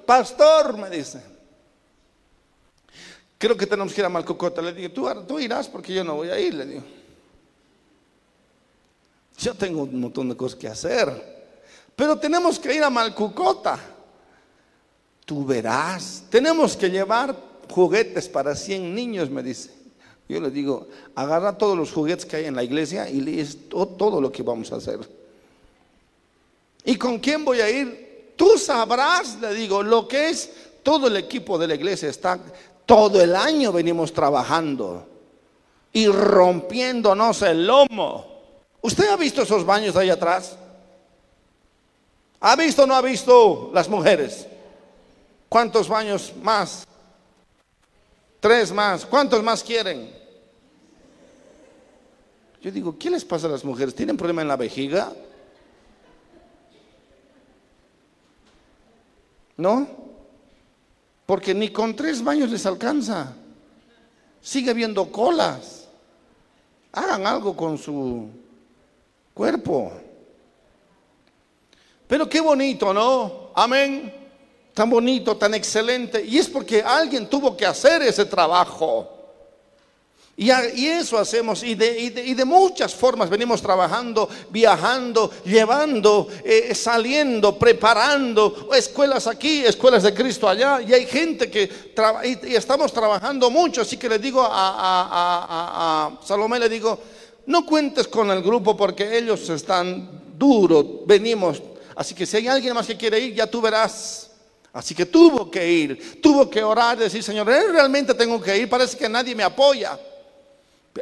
[0.05, 1.21] pastor, me dice,
[3.37, 4.61] creo que tenemos que ir a Malcucota.
[4.61, 6.83] Le digo, tú, tú irás porque yo no voy a ir, le digo.
[9.37, 11.33] Yo tengo un montón de cosas que hacer.
[11.95, 13.79] Pero tenemos que ir a Malcucota
[15.25, 17.35] tú verás, tenemos que llevar
[17.69, 19.71] juguetes para 100 niños, me dice.
[20.33, 23.87] Yo le digo, agarra todos los juguetes que hay en la iglesia y lees todo,
[23.87, 24.99] todo lo que vamos a hacer.
[26.85, 28.33] ¿Y con quién voy a ir?
[28.35, 30.49] Tú sabrás, le digo, lo que es
[30.83, 32.09] todo el equipo de la iglesia.
[32.09, 32.39] Está
[32.85, 35.07] todo el año venimos trabajando
[35.93, 38.25] y rompiéndonos el lomo.
[38.81, 40.57] ¿Usted ha visto esos baños ahí atrás?
[42.41, 44.45] ¿Ha visto o no ha visto las mujeres?
[45.47, 46.85] ¿Cuántos baños más?
[48.41, 49.05] Tres más.
[49.05, 50.22] ¿Cuántos más quieren?
[52.63, 53.93] Yo digo, ¿qué les pasa a las mujeres?
[53.93, 55.13] ¿Tienen problema en la vejiga?
[59.57, 59.87] ¿No?
[61.25, 63.35] Porque ni con tres baños les alcanza.
[64.41, 65.87] Sigue habiendo colas.
[66.93, 68.29] Hagan algo con su
[69.33, 69.91] cuerpo.
[72.07, 73.51] Pero qué bonito, ¿no?
[73.53, 74.23] Amén
[74.73, 76.23] tan bonito, tan excelente.
[76.25, 79.12] Y es porque alguien tuvo que hacer ese trabajo.
[80.35, 89.27] Y, eso hacemos, y de, muchas formas venimos trabajando, viajando, llevando, eh, saliendo, preparando escuelas
[89.27, 94.09] aquí, escuelas de Cristo allá, y hay gente que y, estamos trabajando mucho, así que
[94.09, 96.99] le digo a, Salomé, le digo,
[97.45, 101.61] no cuentes con el grupo porque ellos están duros, venimos,
[101.95, 104.31] así que si hay alguien más que quiere ir, ya tú verás.
[104.73, 108.97] Así que tuvo que ir, tuvo que orar, decir, Señor, realmente tengo que ir, parece
[108.97, 109.99] que nadie me apoya.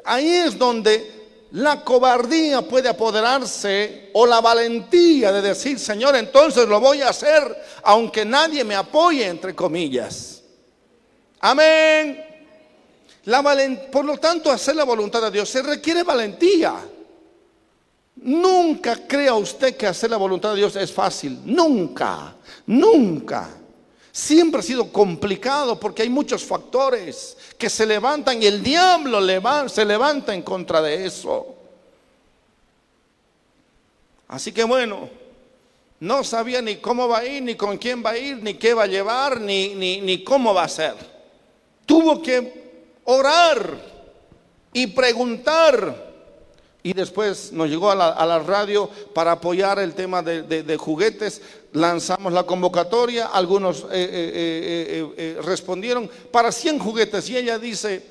[0.05, 1.21] Ahí es donde
[1.51, 7.43] la cobardía puede apoderarse o la valentía de decir, Señor, entonces lo voy a hacer,
[7.83, 10.41] aunque nadie me apoye, entre comillas.
[11.41, 12.25] Amén.
[13.91, 16.75] Por lo tanto, hacer la voluntad de Dios se requiere valentía.
[18.15, 21.39] Nunca crea usted que hacer la voluntad de Dios es fácil.
[21.45, 22.35] Nunca,
[22.65, 23.49] nunca.
[24.11, 29.21] Siempre ha sido complicado porque hay muchos factores que se levantan y el diablo
[29.69, 31.55] se levanta en contra de eso.
[34.27, 35.07] Así que bueno,
[35.99, 38.73] no sabía ni cómo va a ir, ni con quién va a ir, ni qué
[38.73, 40.95] va a llevar, ni, ni, ni cómo va a ser.
[41.85, 42.71] Tuvo que
[43.03, 43.77] orar
[44.73, 46.11] y preguntar
[46.81, 51.43] y después nos llegó a la, radio para apoyar el tema de, juguetes.
[51.73, 57.29] Lanzamos la convocatoria, algunos eh, eh, eh, respondieron para 100 juguetes.
[57.29, 58.07] Y ella dice,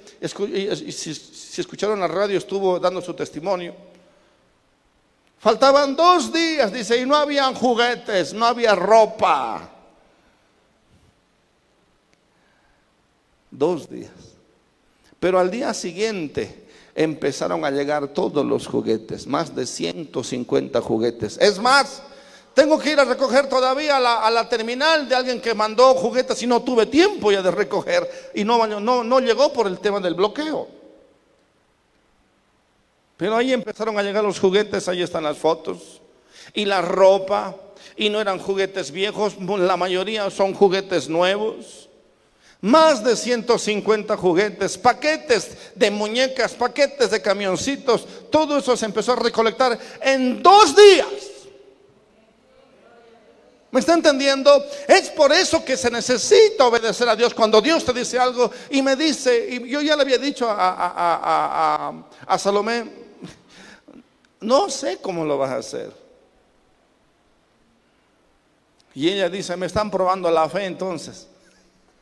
[0.93, 3.75] si, si escucharon la radio, estuvo dando su testimonio.
[5.39, 9.71] Faltaban dos días, dice, y no habían juguetes, no había ropa.
[13.51, 14.11] Dos días.
[15.19, 21.39] Pero al día siguiente empezaron a llegar todos los juguetes, más de 150 juguetes.
[21.39, 22.03] Es más,
[22.55, 26.47] tengo que ir a recoger todavía a la, terminal de alguien que mandó juguetes y
[26.47, 30.15] no tuve tiempo ya de recoger y no, no, no llegó por el tema del
[30.15, 30.69] bloqueo.
[33.17, 36.01] Pero ahí empezaron a llegar los juguetes, ahí están las fotos
[36.55, 37.55] y la ropa
[37.97, 41.89] y no eran juguetes viejos, la mayoría son juguetes nuevos.
[42.63, 49.17] Más de 150 juguetes, paquetes de muñecas, paquetes de camioncitos, todo eso se empezó a
[49.17, 51.07] recolectar en dos días.
[53.71, 54.51] ¿Me está entendiendo?
[54.89, 57.33] Es por eso que se necesita obedecer a Dios.
[57.33, 61.95] Cuando Dios te dice algo y me dice, y yo ya le había dicho a,
[62.27, 62.85] a Salomé,
[64.41, 65.93] no sé cómo lo vas a hacer.
[68.95, 71.29] Y ella dice, me están probando la fe entonces.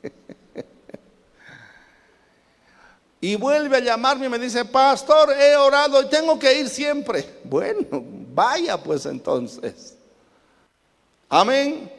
[3.21, 7.41] y vuelve a llamarme y me dice, pastor, he orado y tengo que ir siempre.
[7.45, 8.03] Bueno,
[8.33, 9.98] vaya pues entonces.
[11.29, 11.93] Amén.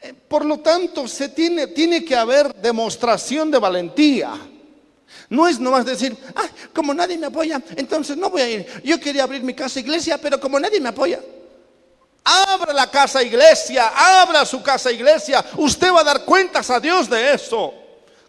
[0.00, 4.32] Eh, por lo tanto, se tiene, tiene que haber demostración de valentía.
[5.30, 8.66] No es nomás decir, ah, como nadie me apoya, entonces no voy a ir.
[8.84, 11.20] Yo quería abrir mi casa iglesia, pero como nadie me apoya,
[12.30, 15.42] Abra la casa iglesia, abra su casa iglesia.
[15.56, 17.72] Usted va a dar cuentas a Dios de eso.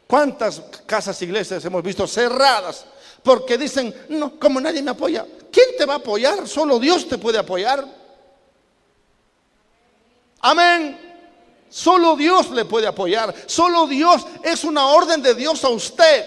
[0.07, 2.85] ¿Cuántas casas iglesias hemos visto cerradas?
[3.21, 5.25] Porque dicen, no, como nadie me apoya.
[5.51, 6.47] ¿Quién te va a apoyar?
[6.47, 7.85] Solo Dios te puede apoyar.
[10.41, 11.09] Amén.
[11.69, 13.33] Solo Dios le puede apoyar.
[13.45, 16.25] Solo Dios es una orden de Dios a usted.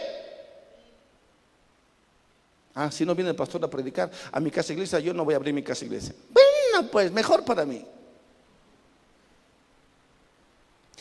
[2.75, 5.35] Ah, si no viene el pastor a predicar a mi casa iglesia, yo no voy
[5.35, 6.15] a abrir mi casa iglesia.
[6.31, 7.85] Bueno, pues mejor para mí.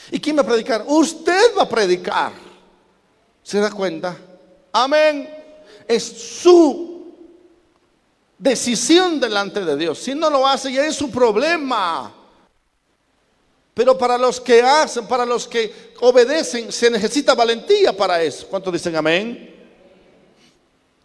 [0.10, 0.84] ¿Y quién va a predicar?
[0.88, 2.34] Usted va a predicar.
[3.44, 4.18] ¿Se da cuenta?
[4.72, 5.30] Amén.
[5.88, 7.14] Es su
[8.38, 10.00] decisión delante de Dios.
[10.00, 12.21] Si no lo hace, ya es su problema.
[13.74, 18.48] Pero para los que hacen, para los que obedecen, se necesita valentía para eso.
[18.48, 19.52] ¿Cuántos dicen amén?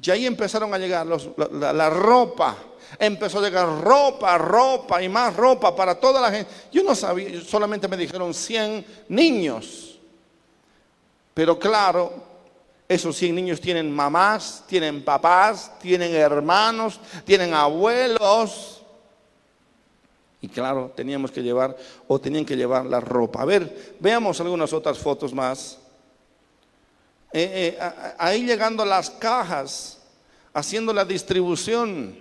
[0.03, 2.57] Y ahí empezaron a llegar la, ropa.
[2.99, 6.51] Empezó a llegar ropa, ropa y más ropa para toda la gente.
[6.73, 9.99] Yo no sabía, solamente me dijeron 100 niños.
[11.35, 12.13] Pero claro,
[12.89, 18.76] esos 100 niños tienen mamás, tienen papás, tienen hermanos, tienen abuelos.
[20.41, 21.77] Y claro, teníamos que llevar
[22.07, 23.43] o tenían que llevar la ropa.
[23.43, 25.79] A ver, veamos algunas otras fotos más.
[27.33, 29.99] Eh, eh, ahí llegando las cajas,
[30.53, 32.19] haciendo la distribución.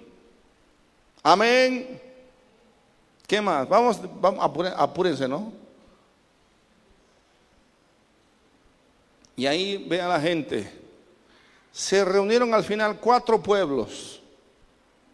[1.22, 2.01] Amén.
[3.28, 3.68] ¿Qué más?
[3.68, 5.51] Vamos, vamos apúrense, ¿no?
[9.36, 10.72] Y ahí ve a la gente.
[11.72, 14.22] Se reunieron al final cuatro pueblos,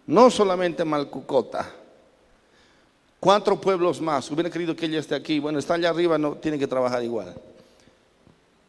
[0.06, 1.74] no solamente Malcucota,
[3.22, 4.30] cuatro pueblos más.
[4.32, 5.40] Hubiera querido que ella esté aquí.
[5.40, 7.34] Bueno, está allá arriba, no tiene que trabajar igual.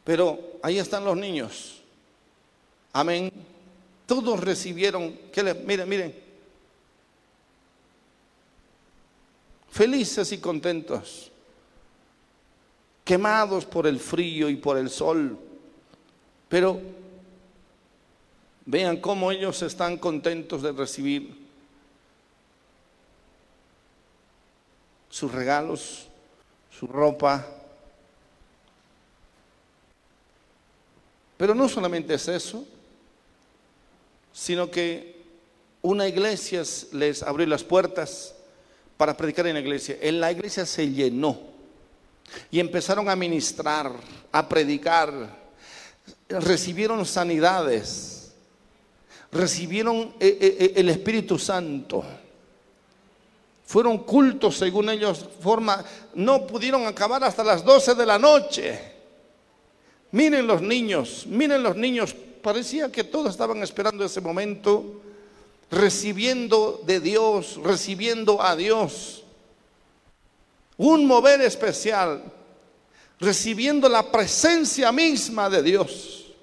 [0.04, 1.80] Pero ahí están los niños.
[2.92, 3.32] Amén.
[4.06, 5.18] Todos recibieron,
[5.64, 6.14] miren, miren,
[9.70, 11.30] felices y contentos,
[13.04, 15.38] quemados por el frío y por el sol,
[16.48, 16.78] pero
[18.66, 21.41] vean cómo ellos están contentos de recibir
[25.12, 26.08] sus regalos,
[26.70, 27.46] su ropa,
[31.42, 32.64] Pero no solamente es eso,
[34.32, 35.24] sino que
[35.82, 38.32] una iglesia les abrió las puertas
[38.96, 39.98] para predicar en la iglesia.
[40.00, 41.36] En la iglesia se llenó
[42.48, 43.92] y empezaron a ministrar,
[44.30, 45.36] a predicar,
[46.28, 48.30] recibieron sanidades,
[49.32, 52.04] recibieron eh, eh, eh, el Espíritu Santo.
[53.64, 55.84] Fueron cultos según ellos, forma,
[56.14, 58.92] no pudieron acabar hasta las 12 de la noche.
[60.10, 62.14] Miren los niños, miren los niños.
[62.42, 65.00] Parecía que todos estaban esperando ese momento,
[65.70, 69.24] recibiendo de Dios, recibiendo a Dios.
[70.76, 72.22] Un mover especial,
[73.20, 76.34] recibiendo la presencia misma de Dios.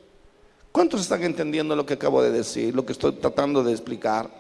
[0.72, 4.39] ¿Cuántos están entendiendo lo que acabo de decir, lo que estoy tratando de explicar?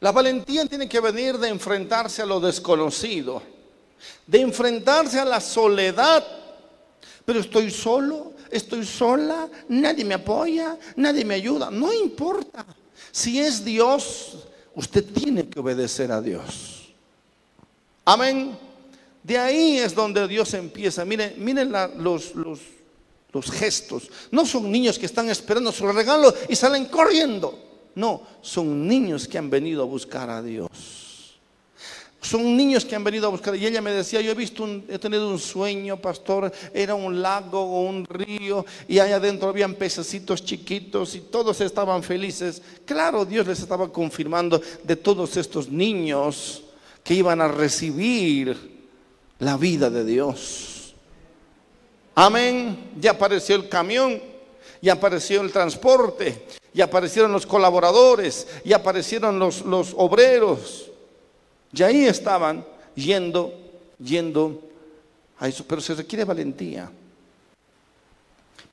[0.00, 3.42] La valentía tiene que venir de enfrentarse a lo desconocido,
[4.26, 6.24] de enfrentarse a la soledad.
[7.24, 11.70] Pero estoy solo, estoy sola, nadie me apoya, nadie me ayuda.
[11.70, 12.64] No importa.
[13.10, 16.92] Si es Dios, usted tiene que obedecer a Dios.
[18.04, 18.56] Amén.
[19.22, 21.04] De ahí es donde Dios empieza.
[21.04, 22.32] Miren, miren los,
[23.52, 24.10] gestos.
[24.30, 27.58] No son niños que están esperando su regalo y salen corriendo.
[27.94, 30.70] No, son niños que han venido a buscar a Dios.
[32.20, 33.54] Son niños que han venido a buscar.
[33.54, 37.60] Y ella me decía, yo he visto, he tenido un sueño, pastor, era un lago
[37.60, 42.60] o un río y allá adentro habían pececitos chiquitos y todos estaban felices.
[42.84, 46.64] Claro, Dios les estaba confirmando de todos estos niños
[47.04, 48.78] que iban a recibir
[49.38, 50.94] la vida de Dios.
[52.16, 52.90] Amén.
[53.00, 54.20] Ya apareció el camión,
[54.82, 60.90] ya apareció el transporte, ya aparecieron los colaboradores, ya aparecieron los, los obreros.
[61.72, 62.64] Y ahí estaban
[62.94, 63.52] yendo,
[63.98, 64.62] yendo
[65.38, 66.90] a eso, pero se requiere valentía.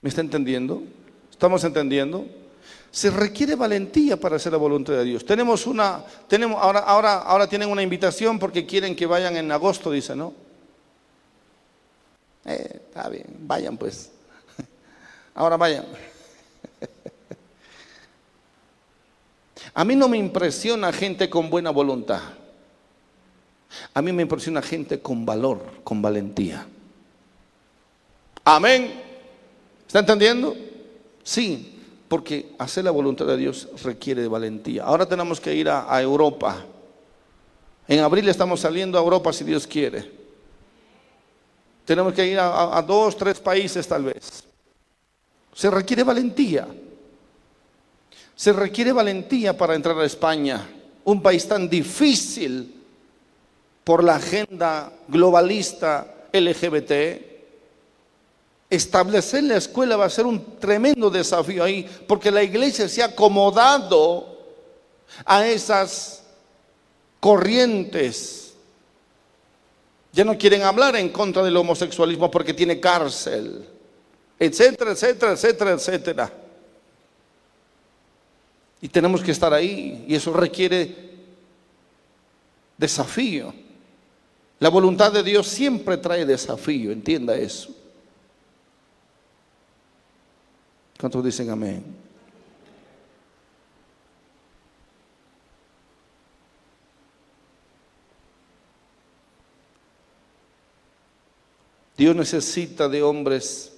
[0.02, 0.84] ¿Me está entendiendo?
[1.32, 2.26] ¿Estamos entendiendo?
[2.92, 5.26] Se requiere valentía para hacer la voluntad de Dios.
[5.26, 9.92] Tenemos una, tenemos, ahora, ahora, ahora tienen una invitación porque quieren que vayan en agosto,
[9.92, 10.34] dice, ¿no?
[12.46, 14.12] Eh, está bien, vayan pues.
[15.36, 15.86] Ahora vayan.
[19.76, 22.22] A mí no me impresiona gente con buena voluntad.
[23.94, 26.66] A mí me impresiona gente con valor, con valentía.
[28.46, 29.02] Amén.
[29.86, 30.56] ¿Está entendiendo?
[31.24, 34.86] Sí, porque hacer la voluntad de Dios requiere valentía.
[34.86, 36.64] Ahora tenemos que ir a, Europa.
[37.86, 40.10] En abril estamos saliendo a Europa si Dios quiere.
[41.84, 44.46] Tenemos que ir a dos, tres países tal vez.
[45.54, 46.66] Se requiere valentía.
[48.36, 50.68] Se requiere valentía para entrar a España,
[51.06, 52.84] un país tan difícil
[53.84, 56.92] por la agenda globalista LGBT,
[58.70, 63.06] establecer la escuela va a ser un tremendo desafío ahí, porque la iglesia se ha
[63.06, 64.38] acomodado
[65.24, 66.24] a esas
[67.20, 68.54] corrientes.
[70.12, 73.66] Ya no quieren hablar en contra del homosexualismo porque tiene cárcel,
[74.40, 76.34] etcétera, etcétera, etcétera, etcétera.
[78.86, 80.96] Y tenemos que estar ahí, y eso requiere
[82.78, 83.52] desafío.
[84.60, 87.76] La voluntad de Dios siempre trae desafío, entienda eso.
[91.00, 91.84] ¿Cuántos dicen amén?
[101.98, 103.74] Dios necesita de hombres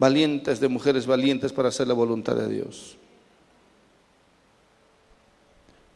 [0.00, 2.96] valientes, de mujeres valientes para hacer la voluntad de Dios.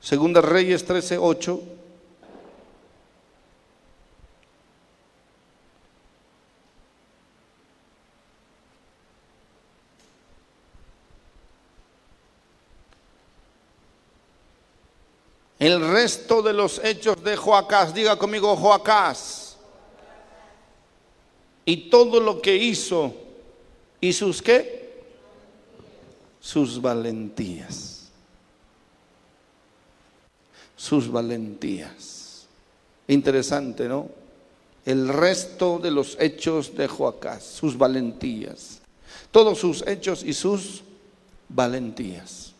[0.00, 1.62] Segunda Reyes 13, 8.
[15.58, 19.56] El resto de los hechos de Joacás, diga conmigo Joacás,
[21.64, 23.12] y todo lo que hizo,
[24.00, 25.02] y sus qué?
[26.40, 27.97] Sus valentías.
[30.78, 32.46] Sus valentías.
[33.08, 34.08] Interesante, ¿no?
[34.86, 38.80] El resto de los hechos de Joacás, sus valentías.
[39.32, 40.84] Todos sus hechos y sus
[41.48, 42.54] valentías.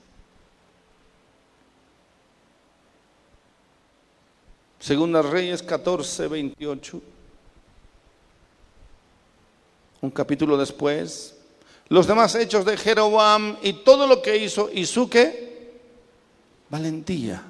[4.81, 7.03] Segunda Reyes 14, 28.
[10.01, 11.37] Un capítulo después.
[11.89, 15.79] Los demás hechos de Jeroboam y todo lo que hizo, y su qué?
[16.69, 17.45] Valentía.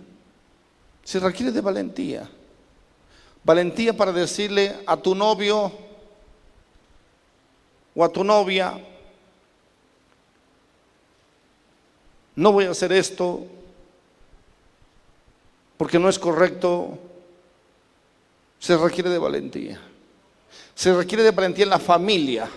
[1.08, 2.28] Se requiere de valentía.
[3.42, 5.72] Valentía para decirle a tu novio
[7.94, 8.78] o a tu novia,
[12.36, 13.46] no voy a hacer esto
[15.78, 16.98] porque no es correcto
[18.58, 19.80] se requiere de valentía.
[20.74, 22.50] Se requiere de valentía en la familia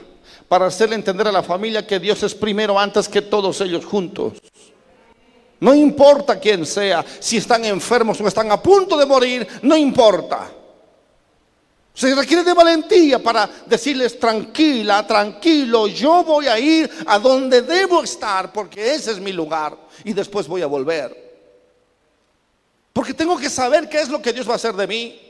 [0.50, 4.42] para hacerle entender a la familia que Dios es primero antes que todos ellos juntos.
[5.62, 10.52] No importa quién sea, si están enfermos o están a punto de morir, no importa.
[11.94, 18.04] Se requiere de valentía para decirles tranquila, tranquilo, yo voy a ir a donde debo
[18.04, 21.16] estar porque ese es mi lugar y después voy a volver.
[22.92, 25.22] Porque tengo que saber qué es lo que Dios va a hacer de mí.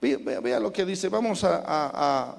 [0.00, 1.10] Vea, lo que dice.
[1.10, 2.34] Vamos a,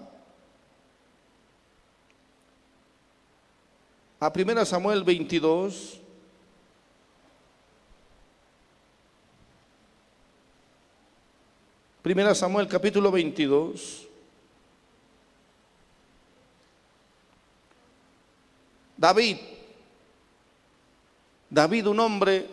[4.30, 5.99] 1 Samuel 22.
[12.03, 14.07] Primera Samuel capítulo 22.
[18.95, 19.38] David.
[21.49, 22.47] David, un hombre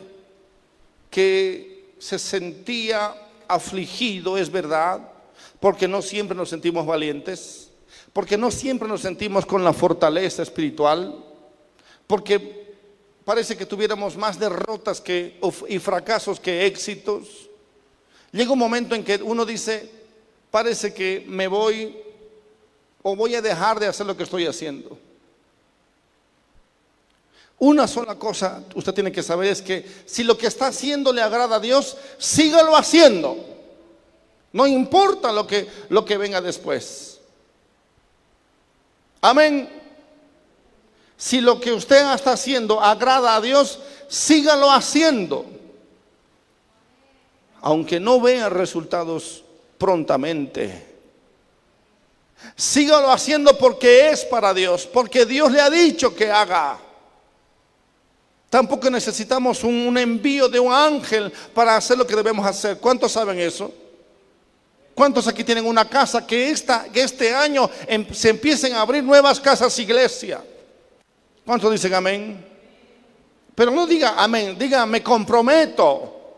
[1.11, 3.15] que se sentía
[3.47, 5.13] afligido, es verdad,
[5.61, 7.71] porque no siempre nos sentimos valientes,
[8.15, 11.28] porque no siempre nos sentimos con la fortaleza espiritual,
[12.09, 12.75] porque
[13.25, 15.39] parece que tuviéramos más derrotas que,
[15.69, 17.49] y fracasos que éxitos.
[18.33, 19.89] Llega un momento en que uno dice,
[20.51, 21.97] parece que me voy
[23.03, 24.99] o voy a dejar de hacer lo que estoy haciendo.
[27.59, 31.21] Una sola cosa usted tiene que saber es que si lo que está haciendo le
[31.21, 33.37] agrada a Dios, sígalo haciendo.
[34.53, 37.21] No importa lo que, lo que venga después.
[39.21, 39.78] Amén.
[41.19, 45.45] Si lo que usted está haciendo agrada a Dios, sígalo haciendo.
[47.61, 49.43] Aunque no vea resultados
[49.79, 50.87] prontamente.
[52.55, 56.79] Sígalo haciendo porque es para Dios, porque Dios le ha dicho que haga.
[58.49, 62.79] Tampoco necesitamos un, envío de un ángel para hacer lo que debemos hacer.
[62.79, 63.75] ¿Cuántos saben eso?
[64.95, 69.03] ¿Cuántos aquí tienen una casa que, esta, que este año em, se empiecen a abrir
[69.03, 70.45] nuevas casas iglesia?
[71.49, 72.45] ¿Cuántos dicen amén?
[73.55, 76.37] Pero no diga amén, diga me comprometo.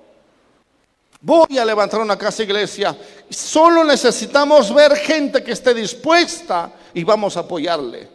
[1.20, 2.96] Voy a levantar una casa iglesia.
[3.28, 8.08] Solo necesitamos ver gente que esté dispuesta y vamos a apoyarle.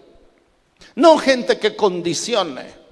[0.95, 2.85] No gente que condicione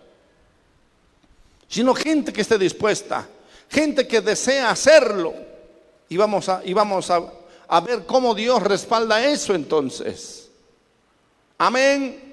[1.69, 3.25] sino gente que esté dispuesta,
[3.69, 5.33] gente que desea hacerlo.
[6.09, 7.23] Y vamos a, y vamos a,
[7.69, 10.49] a ver cómo Dios respalda eso entonces.
[11.57, 12.32] Amén.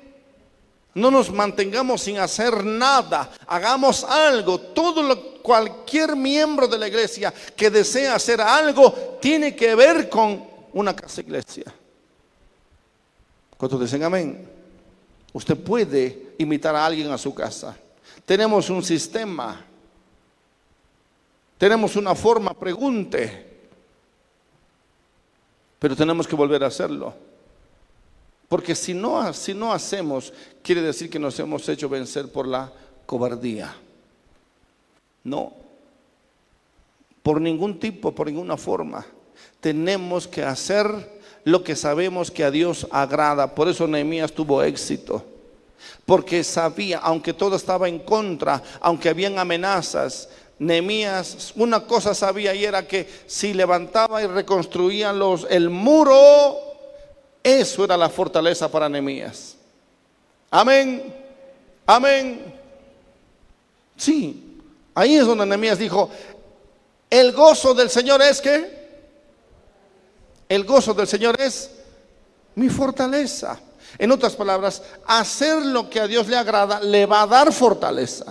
[0.94, 3.30] No nos mantengamos sin hacer nada.
[3.46, 4.58] Hagamos algo.
[4.58, 10.44] Todo lo, cualquier miembro de la iglesia que desea hacer algo tiene que ver con
[10.72, 11.72] una casa iglesia.
[13.56, 14.48] ¿Cuántos dicen amén?
[15.32, 17.76] Usted puede invitar a alguien a su casa.
[18.24, 19.64] Tenemos un sistema.
[21.56, 23.46] Tenemos una forma, pregunte.
[25.78, 27.29] Pero tenemos que volver a hacerlo.
[28.50, 32.70] Porque si no, si no hacemos, quiere decir que nos hemos hecho vencer por la
[33.06, 33.72] cobardía.
[35.22, 35.52] No.
[37.22, 39.06] Por ningún tipo, por ninguna forma.
[39.60, 40.84] Tenemos que hacer
[41.44, 43.54] lo que sabemos que a Dios agrada.
[43.54, 45.24] Por eso Nehemías tuvo éxito
[46.04, 50.28] porque sabía, aunque todo estaba en contra, aunque habían amenazas,
[50.58, 56.69] Nehemías una cosa sabía y era que si levantaba y reconstruía los, el muro,
[57.42, 59.56] eso era la fortaleza para Nehemías.
[60.50, 61.14] Amén,
[61.86, 62.54] amén.
[63.96, 64.58] Sí,
[64.94, 66.10] ahí es donde Nehemías dijo,
[67.08, 68.80] el gozo del Señor es que,
[70.48, 71.70] el gozo del Señor es
[72.54, 73.58] mi fortaleza.
[73.98, 78.24] En otras palabras, hacer lo que a Dios le agrada le va a dar fortaleza.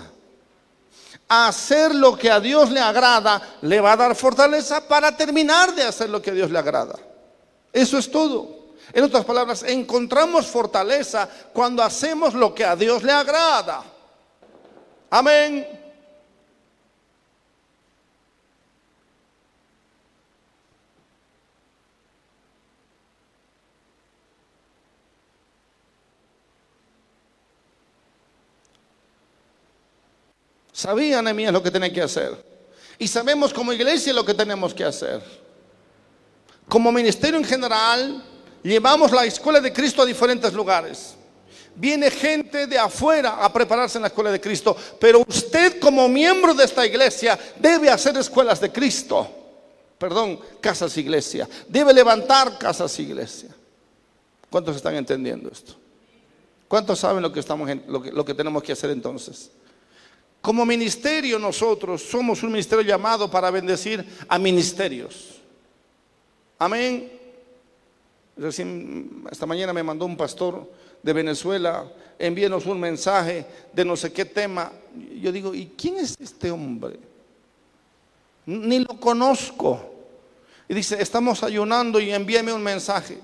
[1.28, 5.84] Hacer lo que a Dios le agrada le va a dar fortaleza para terminar de
[5.84, 6.96] hacer lo que a Dios le agrada.
[7.72, 8.59] Eso es todo.
[8.92, 13.84] En otras palabras, encontramos fortaleza cuando hacemos lo que a Dios le agrada.
[15.10, 15.80] Amén.
[30.80, 32.42] Sabía Nehemías lo que tenía que hacer.
[32.98, 35.22] Y sabemos como iglesia lo que tenemos que hacer.
[36.70, 38.24] Como ministerio en general,
[38.64, 41.16] llevamos la escuela de Cristo a diferentes lugares.
[41.76, 46.54] Viene gente de afuera a prepararse en la escuela de Cristo, pero usted como miembro
[46.54, 49.28] de esta iglesia debe hacer escuelas de Cristo.
[49.98, 51.48] Perdón, casas iglesia.
[51.68, 53.50] Debe levantar casas iglesia.
[54.50, 55.76] ¿Cuántos están entendiendo esto?
[56.68, 59.52] ¿Cuántos saben lo que, estamos lo que, lo que tenemos que hacer entonces?
[60.42, 65.40] Como ministerio nosotros somos un ministerio llamado para bendecir a ministerios.
[66.58, 67.19] Amén.
[68.40, 70.72] Recién, esta mañana me mandó un pastor
[71.04, 74.72] de Venezuela, envíenos un mensaje de no sé qué tema.
[75.22, 76.98] Yo digo, ¿y quién es este hombre?
[78.46, 79.94] Ni lo conozco.
[80.70, 83.20] Y dice, estamos ayunando y envíame un mensaje.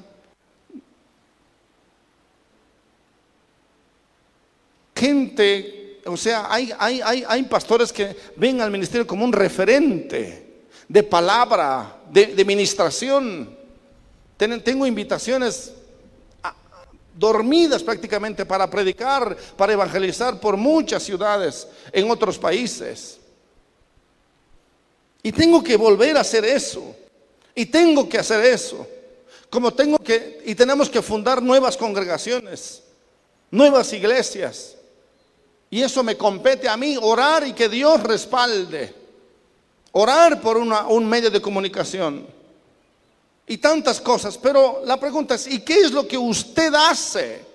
[4.95, 11.01] Gente o sea, hay, hay, hay, pastores que ven al ministerio como un referente de
[11.01, 13.54] palabra, de, de ministración.
[14.37, 15.73] Tengo invitaciones
[17.17, 23.17] dormidas prácticamente para predicar, para evangelizar por muchas ciudades en otros países.
[25.23, 26.95] Y tengo que volver a hacer eso.
[27.55, 28.85] Y tengo que hacer eso.
[29.49, 32.83] Como tengo que, y tenemos que fundar nuevas congregaciones,
[33.49, 34.75] nuevas iglesias.
[35.69, 38.93] Y eso me compete a mí, orar y que Dios respalde.
[39.93, 42.27] orar por un medio de comunicación
[43.47, 44.37] y tantas cosas.
[44.37, 47.45] Pero la pregunta es, ¿y qué es lo que usted hace?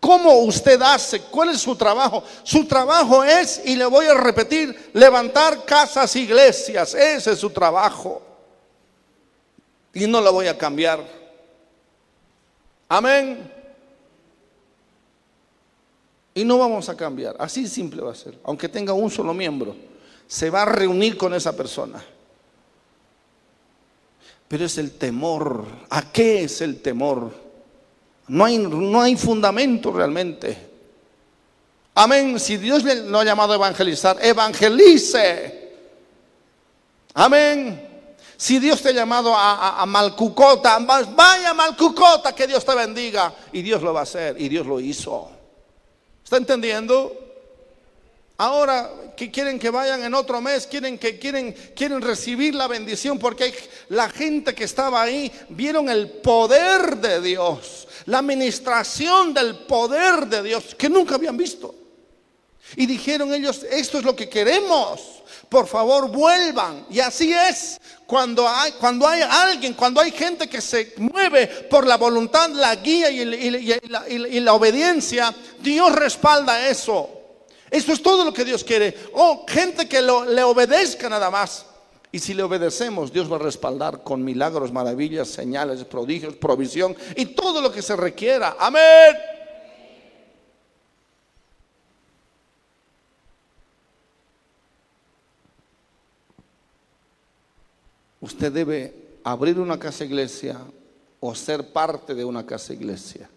[0.00, 1.20] ¿Cómo usted hace?
[1.20, 2.24] ¿Cuál es su trabajo?
[2.42, 6.94] Su trabajo es, y le voy a repetir, levantar casas, iglesias.
[6.94, 8.20] Ese es su trabajo.
[9.94, 11.06] Y no lo voy a cambiar.
[12.88, 13.52] Amén.
[16.34, 17.36] Y no vamos a cambiar.
[17.38, 18.36] Así simple va a ser.
[18.42, 19.76] Aunque tenga un solo miembro,
[20.26, 22.02] se va a reunir con esa persona.
[24.52, 25.64] Pero es el temor.
[25.88, 27.32] ¿A qué es el temor?
[28.28, 30.68] No hay, no hay fundamento realmente.
[31.94, 32.38] Amén.
[32.38, 35.72] Si Dios le lo ha llamado a evangelizar, evangelice.
[37.14, 38.12] Amén.
[38.36, 43.34] Si Dios te ha llamado a, a, Malcucota, vaya a Malcucota, que Dios te bendiga.
[43.52, 45.30] Y Dios lo va a hacer, y Dios lo hizo.
[46.22, 47.10] ¿Está entendiendo?
[48.42, 53.18] Ahora que quieren que vayan en otro mes, quieren que quieren quieren recibir la bendición
[53.18, 53.54] porque
[53.88, 60.42] la gente que estaba ahí vieron el poder de Dios la administración del poder de
[60.42, 61.74] Dios que nunca habían visto.
[62.76, 66.86] Y dijeron ellos, esto es lo que queremos, por favor vuelvan.
[66.88, 71.86] Y así es, cuando hay, cuando hay alguien, cuando hay gente que se mueve por
[71.86, 77.21] la voluntad, la guía y, la, obediencia, Dios respalda eso.
[77.72, 78.94] Eso es todo lo que Dios quiere.
[79.14, 81.64] Oh, gente que le obedezca nada más.
[82.12, 87.24] Y si le obedecemos, Dios va a respaldar con milagros, maravillas, señales, prodigios, provisión y
[87.24, 88.56] todo lo que se requiera.
[88.58, 89.16] Amén.
[98.20, 98.94] Usted debe
[99.24, 100.60] abrir una casa iglesia
[101.20, 103.30] o ser parte de una casa iglesia.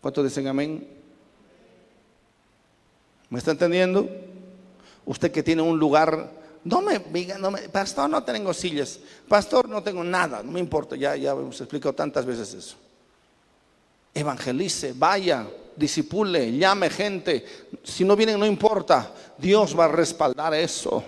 [0.00, 0.97] ¿Cuántos dicen amén?
[3.30, 4.08] ¿Me está entendiendo?
[5.04, 9.68] Usted que tiene un lugar no me digan, no me, pastor, no tengo sillas, pastor,
[9.68, 12.76] no tengo nada, no me importa, ya, ya hemos explicado tantas veces eso.
[14.12, 17.44] Evangelice, vaya, disipule, llame gente.
[17.84, 21.02] Si no vienen, no importa, Dios va a respaldar eso.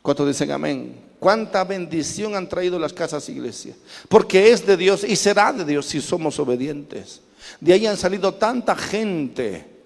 [0.00, 1.12] ¿Cuántos dicen amén?
[1.20, 3.76] Cuánta bendición han traído las casas iglesia.
[4.08, 7.20] Porque es de Dios y será de Dios si somos obedientes.
[7.60, 9.81] De ahí han salido tanta gente,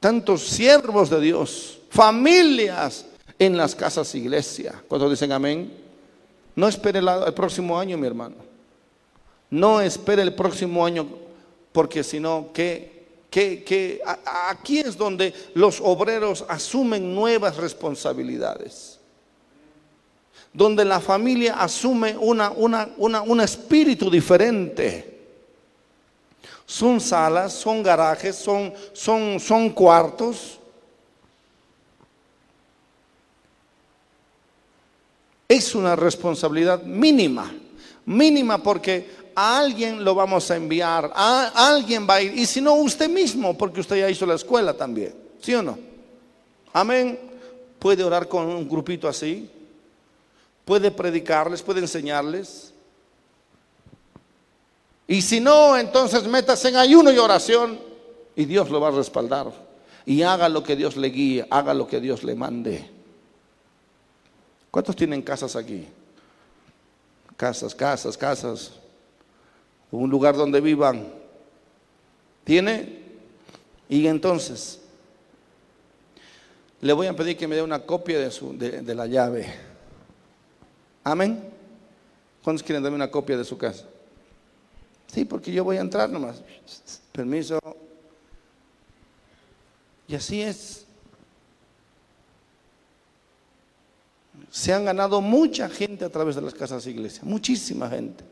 [0.00, 3.06] tantos siervos de Dios, familias
[3.38, 4.82] en las casas iglesia.
[4.88, 5.72] ¿Cuántos dicen amén?
[6.54, 8.36] No espere el, próximo año, mi hermano.
[9.50, 11.06] No espere el próximo año,
[11.72, 12.98] porque si no, ¿qué?
[13.30, 14.00] Que,
[14.50, 18.98] aquí es donde los obreros asumen nuevas responsabilidades.
[20.52, 25.17] Donde la familia asume una, una, un espíritu diferente.
[26.70, 30.58] Son salas, son garajes, son, son, son cuartos
[35.48, 37.50] Es una responsabilidad mínima,
[38.04, 42.60] mínima porque a alguien lo vamos a enviar, a alguien va a ir, y si
[42.60, 45.78] no usted mismo, porque usted ya hizo la escuela también, ¿sí o no?
[46.70, 47.18] Amén.
[47.78, 49.50] Puede orar con un grupito así,
[50.66, 52.74] puede predicarles, puede enseñarles.
[55.10, 57.80] Y si no, entonces métase en ayuno y oración
[58.36, 59.50] y Dios lo va a respaldar.
[60.04, 62.88] Y haga lo que Dios le guíe, haga lo que Dios le mande.
[64.70, 65.88] ¿Cuántos tienen casas aquí?
[67.38, 68.72] Casas, casas, casas.
[69.90, 71.08] Un lugar donde vivan.
[72.44, 73.02] ¿Tiene?
[73.88, 74.80] Y entonces,
[76.82, 79.54] le voy a pedir que me dé una copia de, de, la llave.
[81.02, 81.42] Amén.
[82.44, 83.86] ¿Cuántos quieren darme una copia de su casa?
[85.12, 86.42] Sí, porque yo voy a entrar nomás.
[87.12, 87.58] Permiso.
[90.06, 90.86] Y así es.
[94.50, 98.24] se han ganado mucha gente a través de las casas de iglesia, muchísima gente.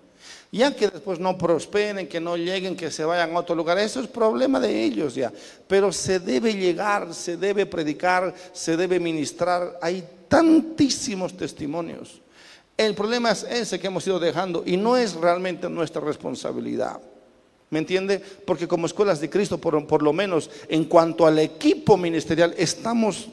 [0.50, 4.00] Ya que después no prosperen, que no lleguen, que se vayan a otro lugar, eso
[4.00, 5.32] es problema de ellos ya.
[5.68, 9.78] Pero se debe llegar, se debe predicar, se debe ministrar.
[9.82, 12.20] Hay tantísimos testimonios.
[12.76, 17.00] El problema es ese que hemos ido dejando y no es realmente nuestra responsabilidad.
[17.70, 18.18] ¿Me entiende?
[18.18, 23.28] Porque como escuelas de Cristo, por, lo menos en cuanto al equipo ministerial, estamos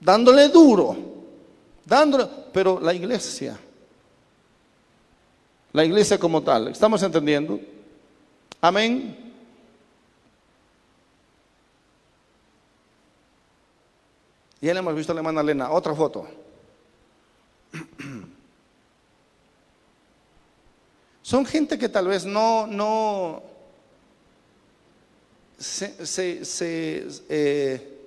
[0.00, 1.10] dándole duro
[1.90, 3.58] dándole, pero la iglesia,
[5.72, 7.58] la iglesia como tal, ¿estamos entendiendo?
[8.60, 9.32] Amén.
[14.60, 16.28] Ya le hemos visto a la hermana Elena, otra foto.
[21.30, 23.40] Son gente que tal vez no, no,
[27.28, 27.98] eh,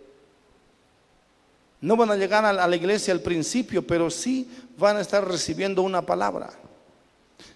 [1.80, 5.84] No van a llegar a la iglesia al principio, pero sí van a estar recibiendo
[5.84, 6.52] una palabra.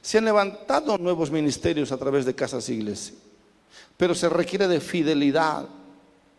[0.02, 3.18] Se han levantado nuevos ministerios a través de casas iglesia,
[3.98, 5.68] pero se requiere de fidelidad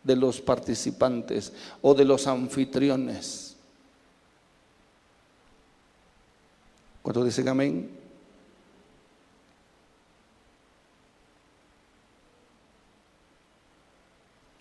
[0.05, 1.53] de los participantes
[1.83, 3.57] o de los anfitriones.
[7.03, 7.98] ¿Cuánto dicen amén?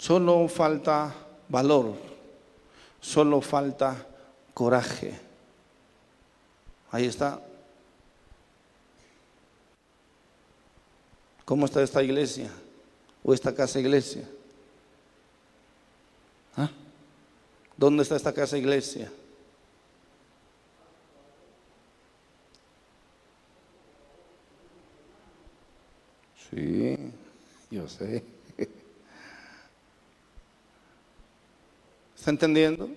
[0.07, 1.13] Solo falta
[1.49, 1.93] valor,
[3.01, 4.07] solo falta
[4.53, 5.19] coraje.
[6.91, 7.41] Ahí está.
[11.43, 12.49] ¿Cómo está esta iglesia
[13.21, 14.25] o esta casa iglesia?
[16.55, 16.69] ¿Ah?
[17.75, 19.11] ¿Dónde está esta casa iglesia?
[26.49, 26.97] Sí,
[27.69, 28.36] yo sé.
[32.17, 32.89] ¿Está entendiendo?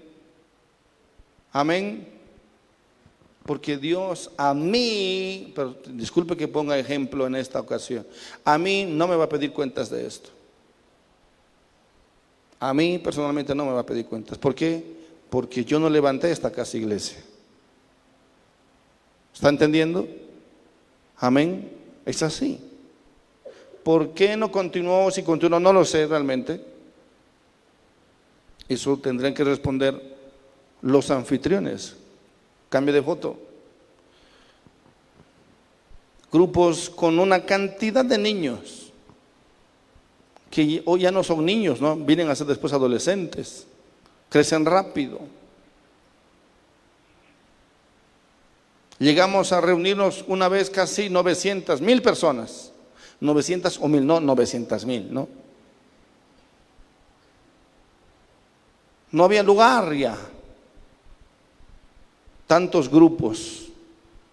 [1.52, 2.08] Amén.
[3.44, 8.06] Porque Dios a mí, pero disculpe que ponga ejemplo en esta ocasión,
[8.44, 10.30] a mí no me va a pedir cuentas de esto.
[12.58, 14.38] A mí personalmente no me va a pedir cuentas.
[14.38, 14.84] ¿Por qué?
[15.30, 17.18] Porque yo no levanté esta casa iglesia.
[19.32, 20.06] ¿Está entendiendo?
[21.16, 21.70] Amén.
[22.04, 22.60] Es así.
[23.82, 25.10] ¿Por qué no continuó?
[25.10, 26.60] Si continuó, no lo sé realmente.
[28.70, 30.00] Eso tendrán que responder
[30.80, 31.96] los anfitriones.
[32.68, 33.36] Cambio de foto.
[36.30, 38.92] Grupos con una cantidad de niños
[40.52, 41.96] que hoy ya no son niños, ¿no?
[41.96, 43.66] Vienen a ser después adolescentes,
[44.28, 45.18] crecen rápido.
[49.00, 52.70] Llegamos a reunirnos una vez casi 900, mil personas,
[53.18, 55.26] 900 o mil, no 900 mil, ¿no?
[59.12, 60.16] No había lugar ya.
[62.46, 63.68] Tantos grupos,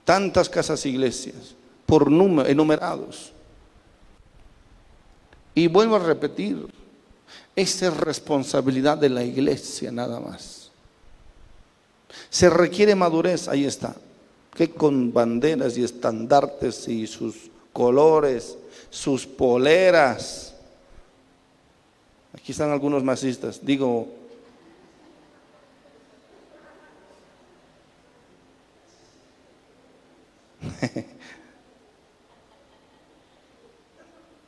[0.04, 1.56] tantas casas iglesias,
[1.86, 3.32] por número, enumerados.
[5.54, 6.68] Y vuelvo a repetir,
[7.56, 10.70] esa es responsabilidad de la iglesia nada más.
[12.30, 13.96] Se requiere madurez, ahí está,
[14.54, 18.58] que con banderas y estandartes y sus colores,
[18.90, 20.54] sus poleras.
[22.34, 24.08] Aquí están algunos masistas, digo,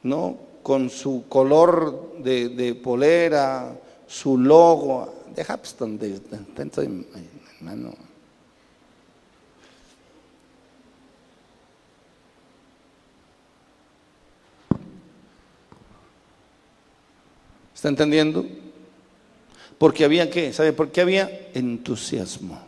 [0.04, 3.76] no, con su color de, polera,
[4.08, 5.24] su logo.
[5.36, 6.20] Deja pues donde,
[7.60, 7.94] hermano.
[17.74, 18.46] ¿Está entendiendo?
[19.78, 20.52] Porque había qué?
[20.52, 21.50] ¿Sabe por qué había?
[21.54, 22.60] Entusiasmo.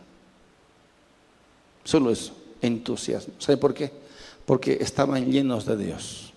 [1.84, 3.34] Solo eso, entusiasmo.
[3.38, 3.90] ¿Sabe por qué?
[4.46, 6.32] Porque estaban llenos de Dios.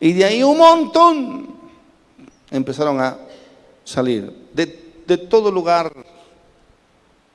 [0.00, 1.54] Y de ahí un montón
[2.50, 3.16] empezaron a
[3.84, 4.66] salir de,
[5.28, 5.92] todo lugar,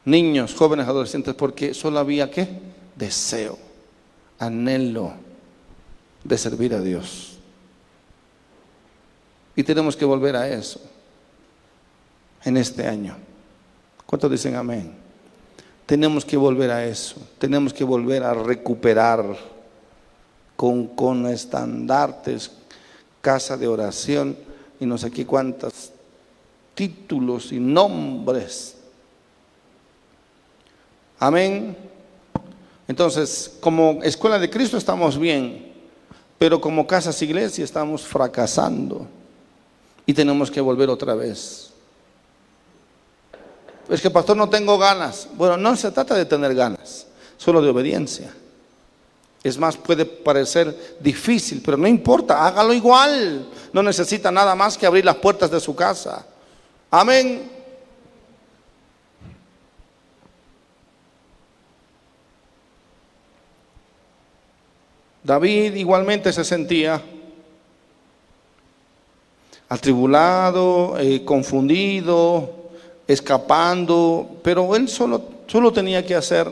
[0.04, 2.60] niños, jóvenes, adolescentes, porque solo había qué?
[2.96, 3.58] Deseo,
[4.40, 5.14] anhelo
[6.24, 7.38] de servir a Dios.
[9.56, 10.82] Y tenemos que volver a eso
[12.44, 13.16] en este año.
[14.06, 15.07] ¿Cuántos dicen amén?
[15.88, 19.36] Tenemos que volver a eso, tenemos que volver a recuperar
[20.56, 22.52] con, con estandartes,
[23.22, 24.38] casa de oración
[24.80, 25.92] y no sé qué cuántos
[26.76, 28.76] títulos y nombres.
[31.18, 31.76] Amén.
[32.88, 35.74] Entonces, como escuela de Cristo estamos bien,
[36.38, 39.08] pero como casas iglesia estamos fracasando
[40.06, 41.67] y tenemos que volver otra vez.
[43.90, 45.28] Es que pastor no tengo ganas.
[45.34, 47.08] Bueno, no se trata de tener ganas,
[47.38, 48.34] solo de obediencia.
[49.44, 53.48] Es más, puede parecer difícil, pero no importa, hágalo igual.
[53.72, 56.26] No necesita nada más que abrir las puertas de su casa.
[56.92, 57.52] Amén.
[65.24, 67.02] David igualmente se sentía
[69.70, 72.67] atribulado, eh, confundido,
[73.08, 76.52] escapando, pero él solo, solo tenía que hacer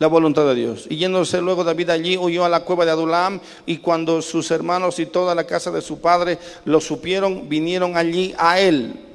[0.00, 0.86] la voluntad de Dios.
[0.88, 4.98] Y yéndose luego David allí, huyó a la cueva de Adulam, y cuando sus hermanos
[4.98, 9.06] y toda la casa de su padre lo supieron, vinieron allí a él.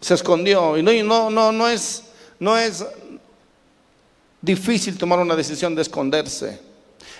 [0.00, 0.78] Se escondió.
[0.78, 2.04] Y no, no, no, no, es,
[2.38, 2.86] no es
[4.40, 6.67] difícil tomar una decisión de esconderse.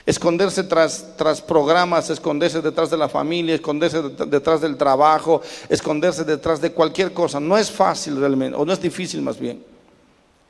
[0.09, 6.63] Esconderse tras, tras programas, esconderse detrás de la familia, esconderse detrás del trabajo, esconderse detrás
[6.63, 7.39] de cualquier cosa.
[7.39, 9.63] No es fácil realmente, o no es difícil más bien.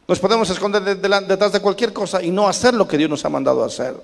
[0.06, 3.28] Nos podemos esconder detrás de cualquier cosa y no hacer lo que Dios nos ha
[3.30, 3.96] mandado a hacer.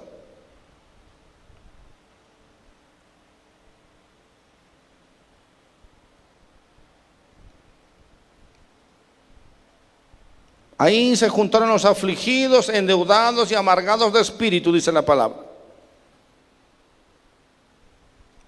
[10.76, 15.43] Ahí se juntaron los afligidos, endeudados y amargados de espíritu, dice la palabra.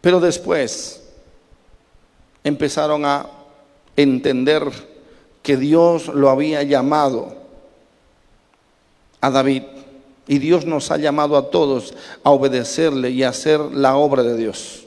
[0.06, 1.02] Pero después
[2.44, 3.28] empezaron a
[3.96, 4.62] entender
[5.42, 7.34] que Dios lo había llamado
[9.20, 9.64] a David.
[10.28, 11.92] Y Dios nos ha llamado a todos
[12.22, 14.84] a obedecerle y a hacer la obra de Dios.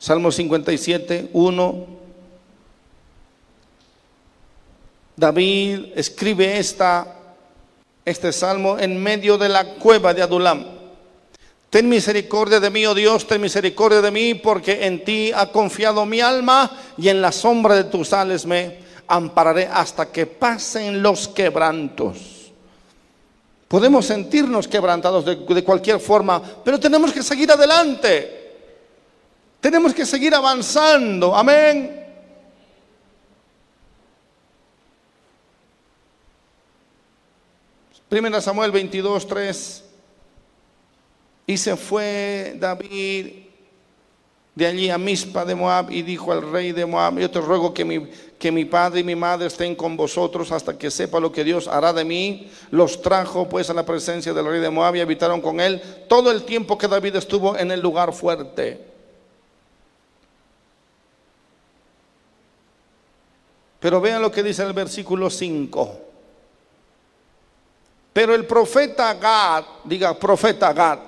[0.00, 1.86] Salmo 57, 1.
[5.14, 7.19] David escribe esta,
[8.10, 10.64] este salmo en medio de la cueva de Adulam.
[11.70, 16.04] Ten misericordia de mí, oh Dios, ten misericordia de mí, porque en ti ha confiado
[16.04, 21.28] mi alma y en la sombra de tus alas me ampararé hasta que pasen los
[21.28, 22.52] quebrantos.
[23.68, 28.40] Podemos sentirnos quebrantados de, de cualquier forma, pero tenemos que seguir adelante.
[29.60, 31.36] Tenemos que seguir avanzando.
[31.36, 32.09] Amén.
[38.10, 39.84] Primera Samuel 22, 3.
[41.46, 43.26] Y se fue David
[44.52, 47.72] de allí a Mispa de Moab y dijo al rey de Moab, yo te ruego
[47.72, 51.30] que mi, que mi padre y mi madre estén con vosotros hasta que sepa lo
[51.30, 52.50] que Dios hará de mí.
[52.72, 56.32] Los trajo pues a la presencia del rey de Moab y habitaron con él todo
[56.32, 58.86] el tiempo que David estuvo en el lugar fuerte.
[63.78, 66.09] Pero vean lo que dice el versículo 5.
[68.12, 70.98] Pero el profeta Gad, diga profeta Gad,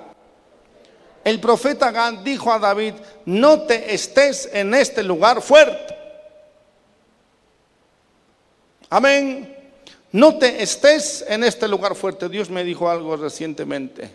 [1.23, 2.93] el profeta Gad dijo a David,
[3.25, 5.95] no te estés en este lugar fuerte.
[8.89, 9.53] Amén.
[10.11, 12.29] No te estés en este lugar fuerte.
[12.29, 14.11] Dios me dijo algo recientemente.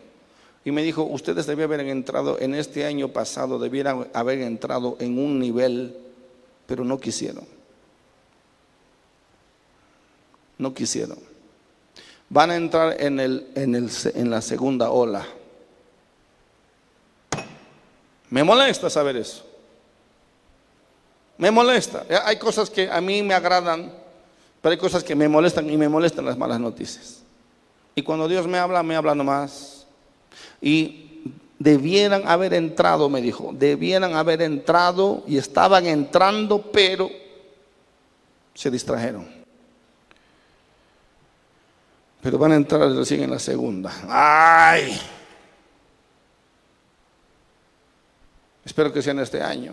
[0.65, 5.19] Y me dijo, ustedes debían haber entrado en este año pasado, debieran haber entrado en
[5.19, 5.97] un nivel,
[6.67, 7.47] pero no quisieron.
[10.59, 11.28] No quisieron.
[12.31, 15.27] Van a entrar en, el, en, el, en la segunda ola.
[18.31, 19.47] Me molesta saber eso.
[21.39, 22.05] Me molesta.
[22.25, 23.93] Hay cosas que a mí me agradan,
[24.61, 27.23] pero hay cosas que me molestan y me molestan las malas noticias.
[27.95, 29.87] Y cuando Dios me habla, me habla nomás.
[30.61, 31.23] Y
[31.59, 37.09] debieran haber entrado, me dijo, debieran haber entrado y estaban entrando, pero
[38.55, 39.38] se distrajeron.
[42.29, 43.91] Pero van a entrar recién en la segunda.
[44.07, 45.01] ¡Ay!
[48.63, 49.73] Espero que sea en este año.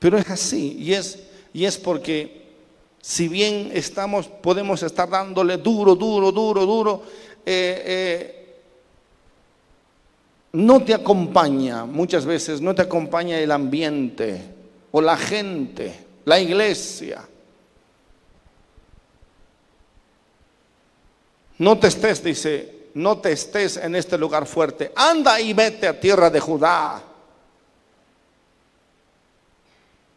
[0.00, 2.48] Pero es así, y es, y es porque
[3.00, 7.02] si bien estamos, podemos estar dándole duro, duro, duro, duro,
[7.46, 8.60] eh, eh,
[10.50, 14.42] no te acompaña, muchas veces no te acompaña el ambiente
[14.90, 15.94] o la gente,
[16.24, 17.28] la iglesia.
[21.64, 24.92] No te estés, dice, no te estés en este lugar fuerte.
[24.94, 27.02] Anda y vete a tierra de Judá.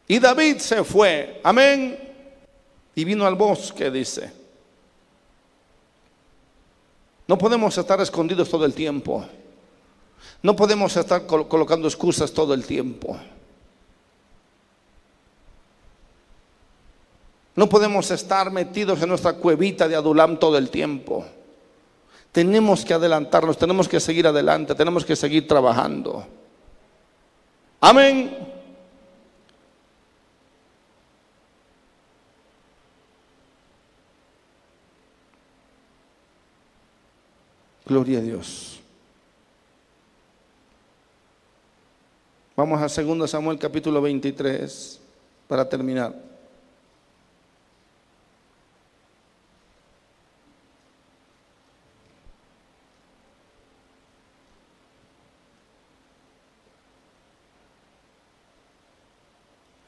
[0.09, 1.97] Y David se fue, amén,
[2.93, 4.29] y vino al bosque, dice.
[7.25, 9.25] No podemos estar escondidos todo el tiempo.
[10.41, 13.17] No podemos estar colocando excusas todo el tiempo.
[17.55, 21.25] No podemos estar metidos en nuestra cuevita de Adulam todo el tiempo.
[22.37, 26.23] Tenemos que adelantarnos, tenemos que seguir adelante, tenemos que seguir trabajando.
[27.81, 28.37] Amén.
[37.87, 38.81] Gloria a Dios.
[42.55, 45.01] Vamos a 2 Samuel capítulo 23
[45.47, 46.26] para terminar.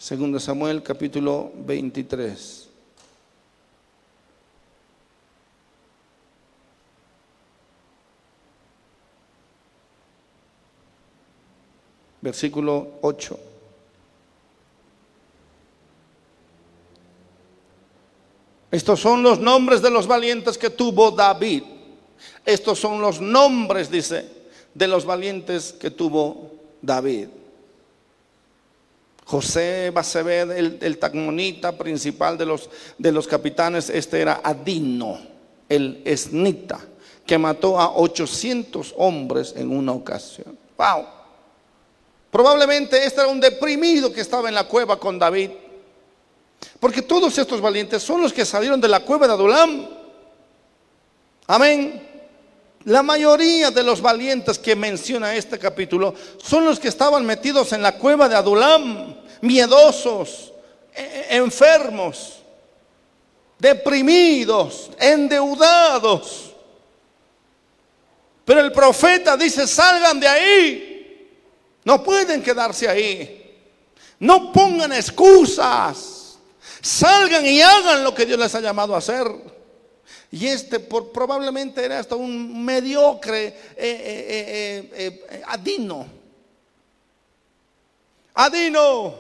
[0.09, 2.67] Segundo Samuel capítulo 23.
[12.21, 13.39] Versículo 8.
[18.71, 21.61] Estos son los nombres de los valientes que tuvo David.
[22.43, 24.27] Estos son los nombres, dice,
[24.73, 26.49] de los valientes que tuvo
[26.81, 27.27] David.
[29.29, 35.19] José Basebed, el, el tagmonita principal de los, de los capitanes, este era Adino,
[35.69, 36.79] el esnita,
[37.27, 40.57] que mató a 800 hombres en una ocasión.
[40.75, 41.05] ¡Wow!
[42.31, 45.51] Probablemente este era un deprimido que estaba en la cueva con David.
[46.79, 49.89] Porque todos estos valientes son los que salieron de la cueva de Adulam.
[51.45, 52.08] Amén.
[52.85, 57.81] La mayoría de los valientes que menciona este capítulo son los que estaban metidos en
[57.81, 60.53] la cueva de Adulam, miedosos,
[60.93, 62.39] e, e, enfermos,
[63.57, 66.53] deprimidos, endeudados.
[68.45, 71.29] Pero el profeta dice, salgan de ahí.
[71.83, 73.57] No pueden quedarse ahí.
[74.19, 76.39] No pongan excusas.
[76.81, 79.27] Salgan y hagan lo que Dios les ha llamado a hacer.
[80.31, 86.05] Y este probablemente era hasta un mediocre eh, eh, eh, adino.
[88.33, 89.15] Adino.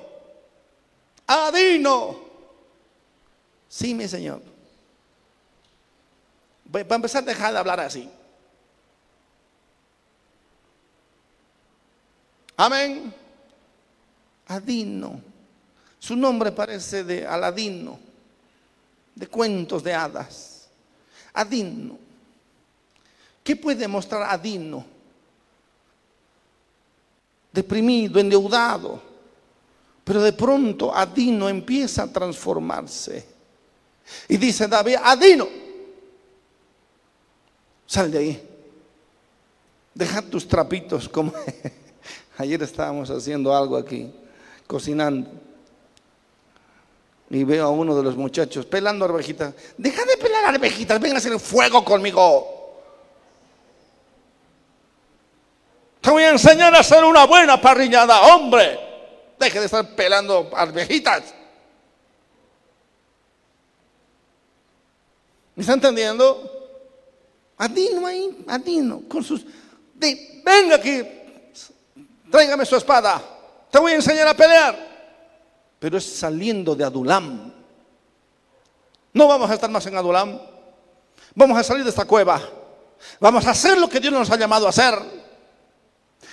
[1.25, 2.19] Adino.
[3.67, 4.41] Sí, mi Señor.
[6.65, 8.09] Voy a empezar a dejar de hablar así.
[12.55, 13.13] Amén.
[14.47, 15.21] Adino.
[15.97, 17.99] Su nombre parece de Aladino,
[19.15, 20.48] de cuentos de hadas.
[21.39, 21.97] Adino.
[23.43, 24.85] ¿Qué puede mostrar Adino?
[27.51, 29.01] Deprimido, endeudado.
[30.03, 33.25] Pero de pronto Adino empieza a transformarse.
[34.27, 35.47] Y dice David, Adino,
[37.85, 38.49] sal de ahí.
[39.93, 41.33] Deja tus trapitos como
[42.37, 44.11] ayer estábamos haciendo algo aquí,
[44.65, 45.48] cocinando
[47.29, 49.53] y veo a uno de los muchachos pelando arvejitas.
[49.77, 52.55] Deja de pelar arvejitas, ven a hacer fuego conmigo.
[56.01, 58.79] Te voy a enseñar a hacer una buena parrillada, hombre.
[59.37, 61.35] Deje de estar pelando arvejitas.
[65.55, 66.55] ¿Me está entendiendo?
[67.57, 69.45] Adino ahí, Adino, con sus...
[69.93, 71.03] venga aquí,
[72.31, 73.21] tráigame su espada.
[73.69, 74.88] Te voy a enseñar a pelear
[75.79, 77.53] pero es saliendo de Adulam.
[79.13, 80.39] No vamos a estar más en Adulam.
[81.33, 82.41] Vamos a salir de esta cueva.
[83.19, 84.93] Vamos a hacer lo que Dios nos ha llamado a hacer.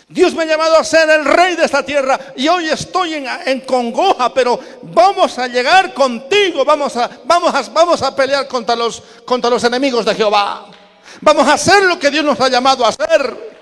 [0.08, 3.60] Dios me ha llamado a ser el rey de esta tierra y hoy estoy en,
[3.62, 9.02] congoja, pero vamos a llegar contigo, vamos a, vamos a, vamos a pelear contra los,
[9.24, 10.68] contra los enemigos de Jehová.
[11.20, 13.55] Vamos a hacer lo que Dios nos ha llamado a hacer.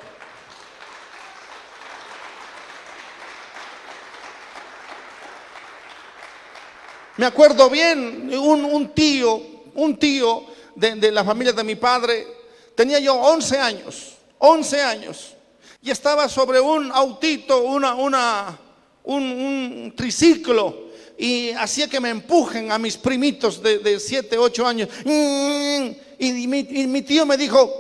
[7.16, 9.40] Me acuerdo bien, un, tío,
[9.74, 12.26] un tío de, la familia de mi padre,
[12.74, 15.34] tenía yo 11 años, 11 años,
[15.80, 18.58] y estaba sobre un autito, una, una,
[19.04, 24.88] un, triciclo, y hacía que me empujen a mis primitos de, 7, 8 años.
[25.04, 27.70] Y mi, y mi tío me dijo,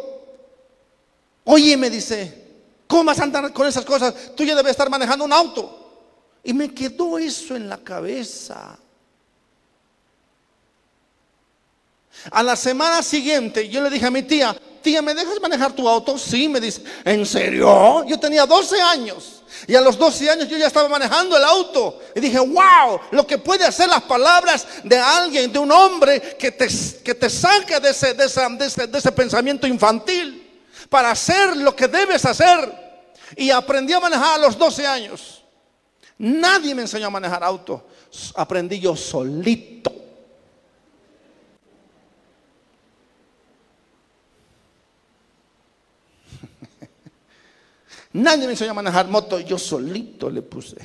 [1.42, 2.44] oye, me dice,
[2.86, 4.14] ¿cómo vas a andar con esas cosas?
[4.36, 5.80] Tú ya debes estar manejando un auto.
[6.44, 8.78] Y me quedó eso en la cabeza.
[12.30, 15.88] A la semana siguiente yo le dije a mi tía, tía, ¿me dejas manejar tu
[15.88, 16.16] auto?
[16.16, 18.04] Sí, me dice, ¿en serio?
[18.04, 19.42] Yo tenía 12 años.
[19.66, 22.00] Y a los 12 años yo ya estaba manejando el auto.
[22.14, 26.52] Y dije, wow, lo que puede hacer las palabras de alguien, de un hombre que
[26.52, 26.68] te,
[27.02, 31.88] que te saque de ese, de, ese, de ese pensamiento infantil para hacer lo que
[31.88, 32.84] debes hacer.
[33.36, 35.42] Y aprendí a manejar a los 12 años.
[36.18, 37.86] Nadie me enseñó a manejar auto.
[38.34, 40.03] Aprendí yo solito.
[48.14, 50.76] Nadie me enseñó a manejar moto, yo solito le puse.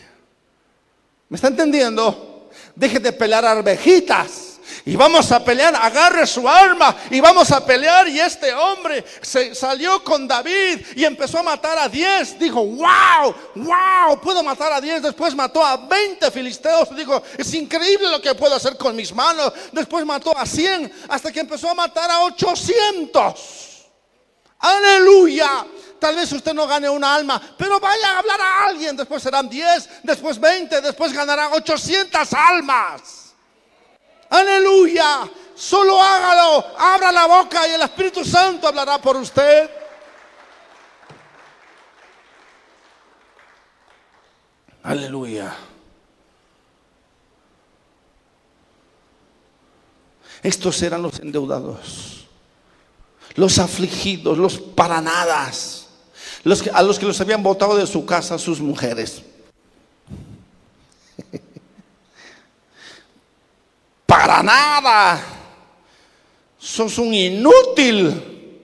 [1.30, 2.50] ¿Me está entendiendo?
[2.76, 4.60] Deje de pelear arvejitas.
[4.86, 8.08] Y vamos a pelear, agarre su arma y vamos a pelear.
[8.08, 12.40] Y este hombre se salió con David y empezó a matar a 10.
[12.40, 15.04] Dijo, wow, wow, puedo matar a 10.
[15.04, 16.96] Después mató a 20 filisteos.
[16.96, 19.54] Dijo, es increíble lo que puedo hacer con mis manos.
[19.72, 23.86] Después mató a 100 hasta que empezó a matar a 800.
[24.60, 25.66] Aleluya.
[26.00, 28.96] Tal vez usted no gane una alma, pero vaya a hablar a alguien.
[28.96, 33.34] Después serán 10, después 20, después ganará 800 almas.
[34.30, 35.30] Aleluya.
[35.56, 36.66] Solo hágalo.
[36.78, 39.70] Abra la boca y el Espíritu Santo hablará por usted.
[44.84, 45.56] Aleluya.
[50.42, 52.28] Estos eran los endeudados,
[53.36, 55.79] los afligidos, los paranadas,
[56.44, 59.22] los a los que los habían botado de su casa sus mujeres.
[64.06, 65.22] Para nada.
[66.58, 68.60] Sos un inútil.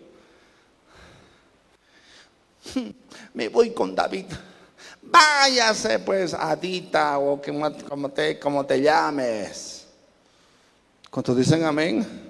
[3.34, 4.26] Me voy con David.
[5.02, 9.88] Váyase pues, Adita, o como te, como te llames.
[11.10, 12.25] ¿Cuántos dicen amén?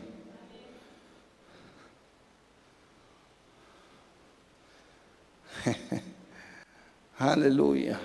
[7.18, 8.00] Aleluya.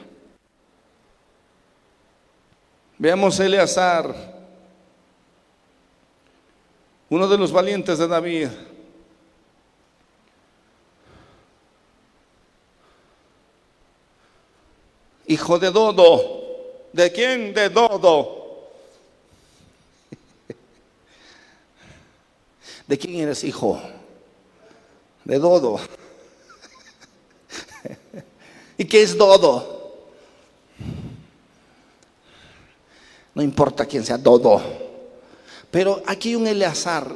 [2.98, 4.14] Veamos Eleazar,
[7.08, 8.48] uno de los valientes de David.
[15.26, 16.40] Hijo de Dodo.
[16.92, 17.54] ¿De quién?
[17.54, 18.68] De Dodo.
[22.86, 23.80] ¿De quién eres hijo?
[25.24, 25.80] De Dodo.
[28.90, 30.08] ¿Y qué es Dodo?
[33.32, 34.60] No importa quién sea Dodo.
[35.70, 37.14] Pero aquí hay un Eleazar,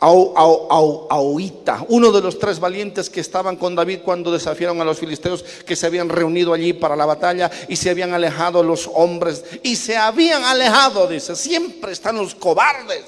[0.00, 5.44] Auita, uno de los tres valientes que estaban con David cuando desafiaron a los filisteos
[5.44, 9.76] que se habían reunido allí para la batalla y se habían alejado los hombres y
[9.76, 13.04] se habían alejado, dice, siempre están los cobardes.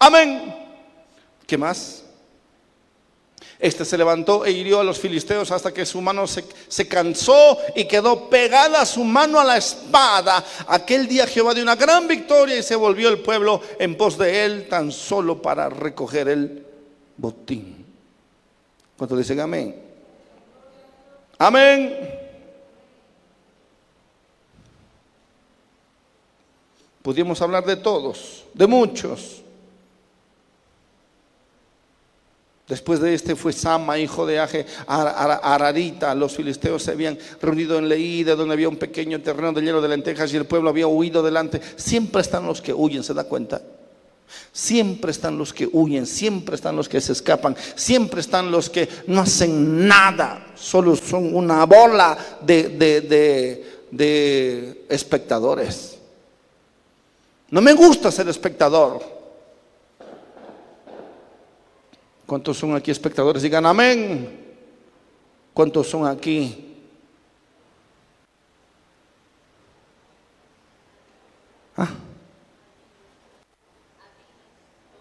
[0.00, 0.52] Amén.
[1.46, 2.05] ¿Qué más?
[3.58, 7.86] Este se levantó e hirió a los filisteos hasta que su mano se, cansó y
[7.86, 10.44] quedó pegada su mano a la espada.
[10.68, 14.44] Aquel día Jehová dio una gran victoria y se volvió el pueblo en pos de
[14.44, 16.66] él tan solo para recoger el
[17.16, 17.86] botín.
[18.96, 19.82] ¿Cuántos dicen amén?
[21.38, 22.26] Amén.
[27.02, 29.42] Pudimos hablar de todos, de muchos.
[32.68, 36.14] Después de este fue Sama, hijo de Aje, Ararita.
[36.16, 39.88] Los filisteos se habían reunido en Leída, donde había un pequeño terreno de hielo de
[39.88, 41.60] lentejas y el pueblo había huido delante.
[41.76, 43.62] Siempre están los que huyen, ¿se da cuenta?
[44.52, 48.88] Siempre están los que huyen, siempre están los que se escapan, siempre están los que
[49.06, 52.68] no hacen nada, solo son una bola de,
[53.92, 55.98] de espectadores.
[57.48, 59.15] No me gusta ser espectador.
[62.26, 63.42] ¿Cuántos son aquí espectadores?
[63.42, 64.44] Digan amén.
[65.54, 66.74] ¿Cuántos son aquí?
[71.76, 71.88] ¿Ah?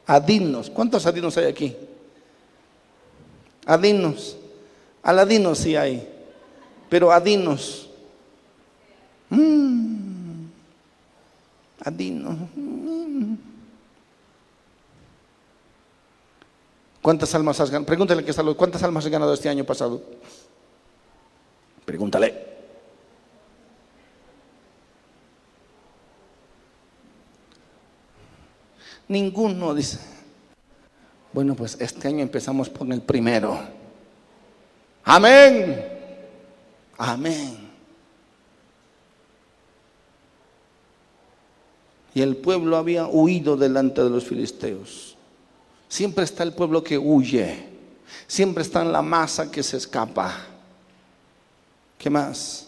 [0.06, 0.70] Adinos.
[0.70, 1.76] ¿Cuántos adinos hay aquí?
[3.66, 4.38] Adinos.
[5.02, 6.08] Aladinos sí hay.
[6.90, 7.90] Pero adinos.
[9.30, 10.46] Mm.
[11.84, 12.38] Adinos.
[17.06, 17.86] ¿Cuántas almas has ganado?
[17.86, 20.02] Pregúntale que está, ¿cuántas almas has ganado este año pasado?
[21.86, 22.34] Pregúntale.
[29.08, 30.00] Ninguno dice.
[31.32, 33.56] Bueno, pues este año empezamos por el primero.
[35.04, 35.88] Amén.
[36.98, 37.70] Amén.
[42.16, 45.15] Y el pueblo había huido delante de los filisteos.
[45.96, 47.70] Siempre está el pueblo que huye.
[48.28, 50.30] Siempre está en la masa que se escapa.
[51.98, 52.68] ¿Qué más?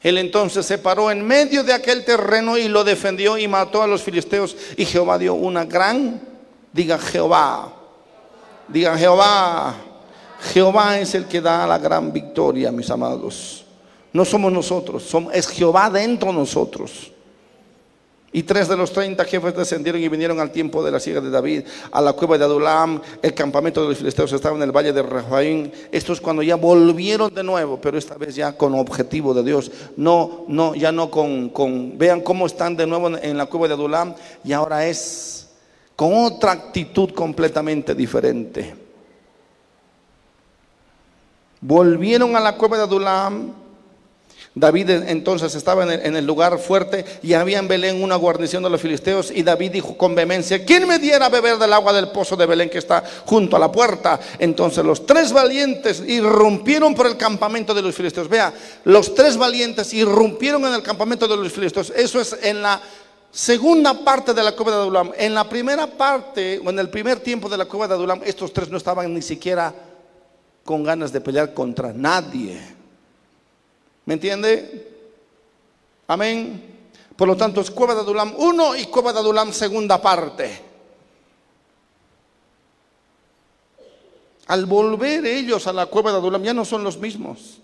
[0.00, 3.86] Él entonces se paró en medio de aquel terreno y lo defendió y mató a
[3.86, 4.56] los filisteos.
[4.78, 6.18] Y Jehová dio una gran,
[6.72, 7.74] diga Jehová,
[8.68, 9.74] diga Jehová.
[10.54, 13.66] Jehová es el que da la gran victoria, mis amados.
[14.14, 17.12] No somos nosotros, somos, es Jehová dentro de nosotros.
[18.32, 21.30] Y tres de los treinta jefes descendieron y vinieron al tiempo de la siega de
[21.30, 24.92] David, a la cueva de Adulam, el campamento de los filisteos estaba en el valle
[24.92, 25.70] de Refaim.
[25.90, 29.72] Esto es cuando ya volvieron de nuevo, pero esta vez ya con objetivo de Dios.
[29.96, 33.74] No, no, ya no con, con vean cómo están de nuevo en la cueva de
[33.74, 35.48] Adulam y ahora es
[35.96, 38.76] con otra actitud completamente diferente.
[41.60, 43.59] Volvieron a la cueva de Adulam
[44.54, 48.80] David entonces estaba en el, lugar fuerte y había en Belén una guarnición de los
[48.80, 52.34] filisteos y David dijo con vehemencia, ¿quién me diera a beber del agua del pozo
[52.34, 54.18] de Belén que está junto a la puerta?
[54.40, 58.28] Entonces los tres valientes irrumpieron por el campamento de los filisteos.
[58.28, 58.52] Vea,
[58.84, 61.92] los tres valientes irrumpieron en el campamento de los filisteos.
[61.94, 62.80] Eso es en la
[63.30, 65.12] segunda parte de la cueva de Adulam.
[65.16, 68.52] En la primera parte o en el primer tiempo de la cueva de Adulam, estos
[68.52, 69.72] tres no estaban ni siquiera
[70.64, 72.79] con ganas de pelear contra nadie.
[74.06, 74.88] ¿Me entiende?
[76.06, 76.78] Amén.
[77.16, 80.70] Por lo tanto, es Cueva de Adulam 1 y Cueva de Adulam segunda parte.
[84.46, 87.60] Al volver ellos a la Cueva de Adulam ya no son los mismos.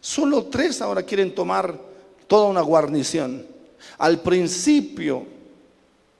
[0.00, 1.78] Solo tres ahora quieren tomar
[2.26, 3.46] toda una guarnición.
[3.98, 5.24] Al principio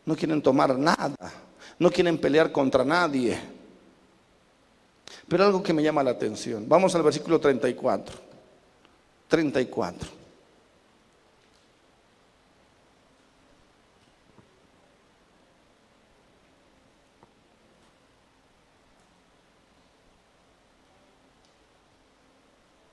[0.05, 1.17] no quieren tomar nada,
[1.79, 3.39] no quieren pelear contra nadie.
[5.27, 6.69] Pero algo que me llama la atención.
[6.69, 8.28] Vamos al versículo 34.
[9.29, 10.19] 34.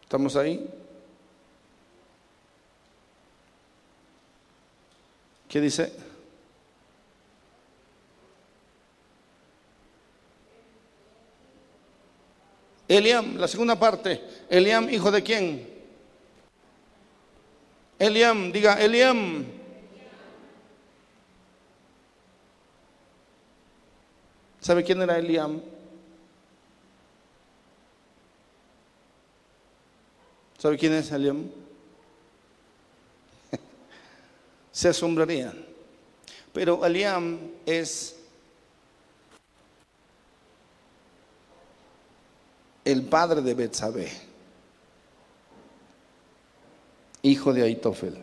[0.03, 0.70] ¿Estamos ahí?
[5.49, 5.91] ¿Qué dice?
[12.88, 14.22] Eliam, la segunda parte.
[14.49, 15.74] Eliam, hijo de quién?
[17.98, 19.46] Eliam, diga Eliam.
[24.60, 25.62] ¿Sabe quién era Eliam?
[30.58, 31.50] ¿Sabe quién es Eliam?
[34.72, 35.64] Se asombrarían.
[36.52, 38.16] Pero Eliam es
[42.86, 44.12] el padre de Betsabé,
[47.30, 48.15] hijo de Aitofel.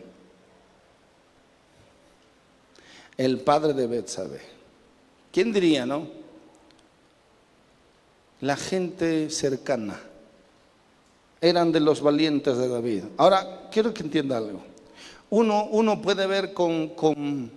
[3.17, 4.41] El padre de Betsabé.
[5.31, 6.07] ¿Quién diría, no?
[8.41, 9.99] La gente cercana.
[11.41, 13.03] Eran de los valientes de David.
[13.17, 14.61] Ahora, quiero que entienda algo.
[15.29, 17.51] Uno, uno puede ver con, con,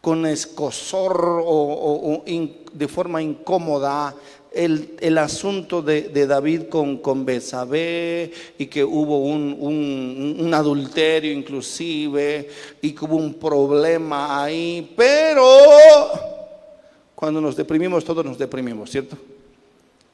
[0.00, 4.14] con escosor o, de forma incómoda
[4.54, 12.48] el, asunto de, David con, con Besabé y que hubo un, adulterio inclusive
[12.80, 15.44] y que hubo un problema ahí, pero
[17.14, 19.16] cuando nos deprimimos, todos nos deprimimos, ¿cierto?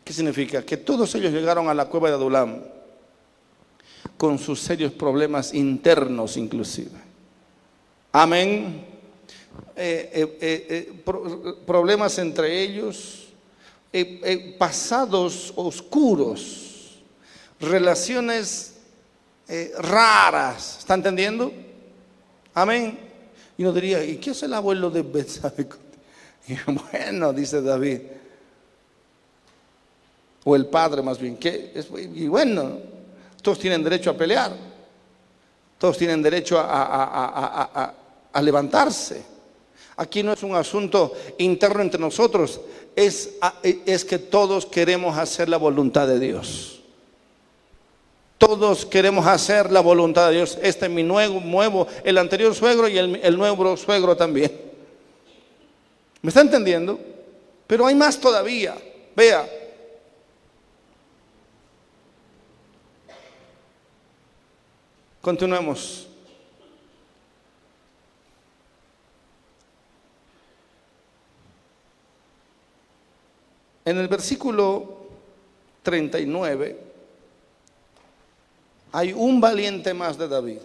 [0.02, 0.64] ¿Qué significa?
[0.64, 2.60] Que todos ellos llegaron a la cueva de Adulam
[4.16, 6.98] con sus serios problemas internos inclusive.
[8.12, 8.86] Amén.
[9.76, 13.29] Eh, eh, eh, problemas entre ellos,
[13.92, 17.00] eh, eh, pasados oscuros,
[17.58, 18.74] relaciones
[19.48, 20.78] eh, raras.
[20.78, 21.52] ¿Está entendiendo?
[22.54, 22.98] Amén.
[23.58, 25.68] Y uno diría, ¿y qué hace el abuelo de Betsabé?
[26.66, 28.00] Bueno, dice David,
[30.42, 31.72] o el padre más bien, que
[32.12, 32.78] y bueno,
[33.40, 34.56] todos tienen derecho a pelear,
[35.78, 37.94] todos tienen derecho a
[38.42, 39.29] levantarse.
[40.00, 42.58] Aquí no es un asunto interno entre nosotros,
[42.96, 43.34] es,
[43.84, 46.80] es que todos queremos hacer la voluntad de Dios.
[48.38, 50.56] Todos queremos hacer la voluntad de Dios.
[50.62, 54.58] Este es mi nuevo, nuevo el anterior suegro y el, el nuevo suegro también.
[56.22, 56.98] ¿Me está entendiendo?
[57.66, 58.76] Pero hay más todavía.
[59.14, 59.46] Vea.
[65.20, 66.09] Continuemos.
[73.84, 74.98] En el versículo
[75.82, 76.78] 39
[78.92, 80.58] hay un valiente más de David.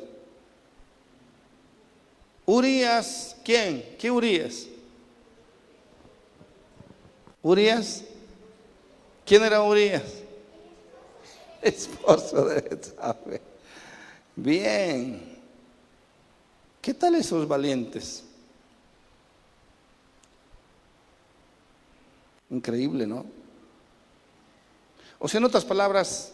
[2.46, 3.96] Urias, ¿quién?
[3.98, 4.68] ¿Qué Urias?
[7.42, 8.04] Urias.
[9.26, 10.04] ¿Quién era Urias?
[11.62, 13.42] Esposo de Betsabé.
[14.36, 15.38] Bien.
[16.82, 18.25] ¿Qué tal esos valientes?
[22.56, 23.26] Increíble, ¿no?
[25.20, 26.32] O sea, en otras palabras,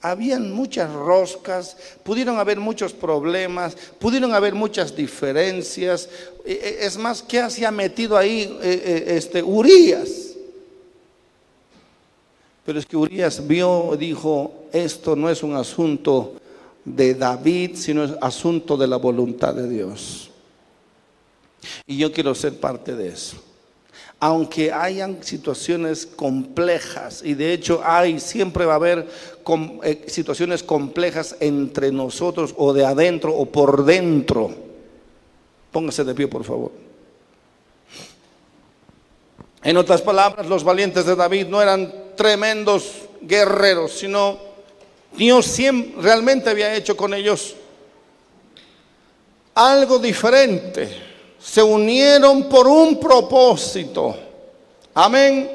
[0.00, 6.08] habían muchas roscas, pudieron haber muchos problemas, pudieron haber muchas diferencias.
[6.44, 10.36] E, e, es más, ¿qué hacía metido ahí e, este Urias?
[12.64, 16.34] Pero es que Urias vio, dijo, esto no es un asunto
[16.84, 20.30] de David, sino es asunto de la voluntad de Dios.
[21.88, 23.36] Y yo quiero ser parte de eso
[24.18, 29.08] aunque hayan situaciones complejas, y de hecho hay, siempre va a haber
[29.82, 34.54] eh, situaciones complejas entre nosotros o de adentro o por dentro.
[35.70, 36.72] Póngase de pie, por favor.
[39.62, 44.38] En otras palabras, los valientes de David no eran tremendos guerreros, sino
[45.16, 45.56] Dios
[46.00, 47.56] realmente había hecho con ellos
[49.54, 51.05] algo diferente
[51.46, 54.16] se unieron por un propósito.
[54.92, 55.48] Amén.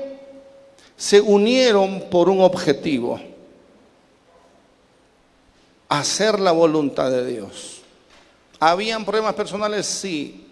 [0.95, 3.19] Se unieron por un objetivo.
[5.89, 7.81] Hacer la voluntad de Dios.
[8.57, 9.85] ¿Habían problemas personales?
[9.85, 10.47] Sí.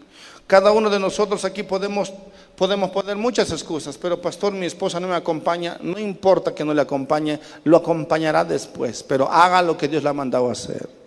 [0.46, 2.12] Cada uno de nosotros aquí podemos,
[2.58, 6.74] podemos poner muchas excusas, pero pastor, mi esposa no me acompaña, no importa que no
[6.74, 10.99] le acompañe, lo acompañará después, pero haga lo que Dios le ha mandado a hacer.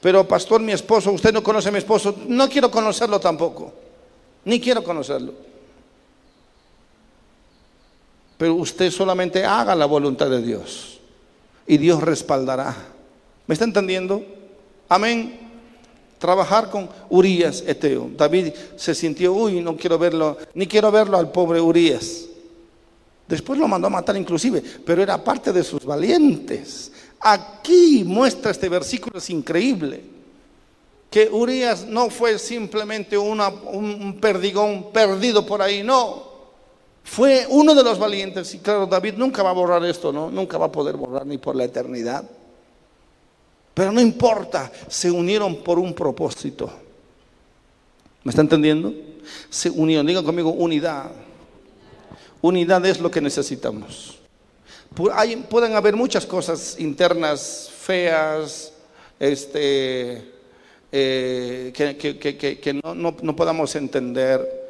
[0.00, 3.72] Pero pastor, mi esposo, usted no conoce a mi esposo, no quiero conocerlo tampoco,
[4.44, 5.32] ni quiero conocerlo.
[8.36, 11.00] Pero usted solamente haga la voluntad de Dios
[11.66, 12.74] y Dios respaldará.
[13.46, 14.24] ¿Me está entendiendo?
[14.88, 15.40] Amén.
[16.18, 18.10] Trabajar con Urias Eteo.
[18.16, 22.26] David se sintió, uy, no quiero verlo, ni quiero verlo al pobre Urias.
[23.28, 26.92] Después lo mandó a matar inclusive, pero era parte de sus valientes.
[27.26, 30.04] Aquí muestra este versículo, es increíble.
[31.10, 36.34] Que Urias no fue simplemente un perdigón perdido por ahí, no.
[37.02, 38.52] Fue uno de los valientes.
[38.54, 40.30] Y claro, David nunca va a borrar esto, ¿no?
[40.30, 42.28] Nunca va a poder borrar ni por la eternidad.
[43.72, 46.70] Pero no importa, se unieron por un propósito.
[48.22, 48.92] ¿Me está entendiendo?
[49.48, 51.10] Se unieron, digan conmigo, unidad.
[52.42, 54.18] Unidad es lo que necesitamos.
[54.94, 58.72] Pueden haber muchas cosas internas feas,
[59.18, 60.32] este,
[60.92, 64.64] eh, que, no, no podamos entender.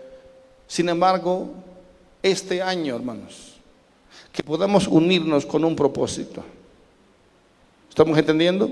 [0.67, 1.51] Sin embargo,
[2.23, 3.55] este año, hermanos,
[4.33, 6.43] que podamos unirnos con un propósito.
[7.89, 8.69] ¿Estamos entendiendo?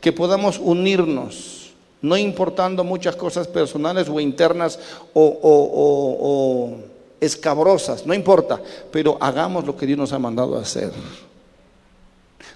[0.00, 4.78] Que podamos unirnos, no importando muchas cosas personales o internas
[5.14, 6.76] o,
[7.20, 8.60] escabrosas, no importa,
[8.90, 10.92] pero hagamos lo que Dios nos ha mandado a hacer.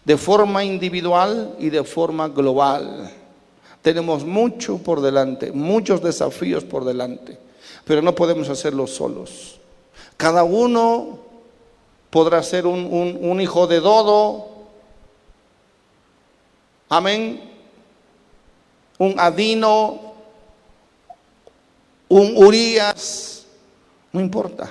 [0.05, 3.11] De forma individual y de forma global.
[3.83, 7.39] Tenemos mucho por delante, muchos desafíos por delante,
[7.85, 9.59] pero no podemos hacerlo solos.
[10.17, 11.19] Cada uno
[12.11, 14.51] podrá ser un, un hijo de Dodo,
[16.93, 17.41] Amén.
[18.99, 20.13] Un Adino,
[22.09, 23.40] un Urias,
[24.13, 24.69] no importa,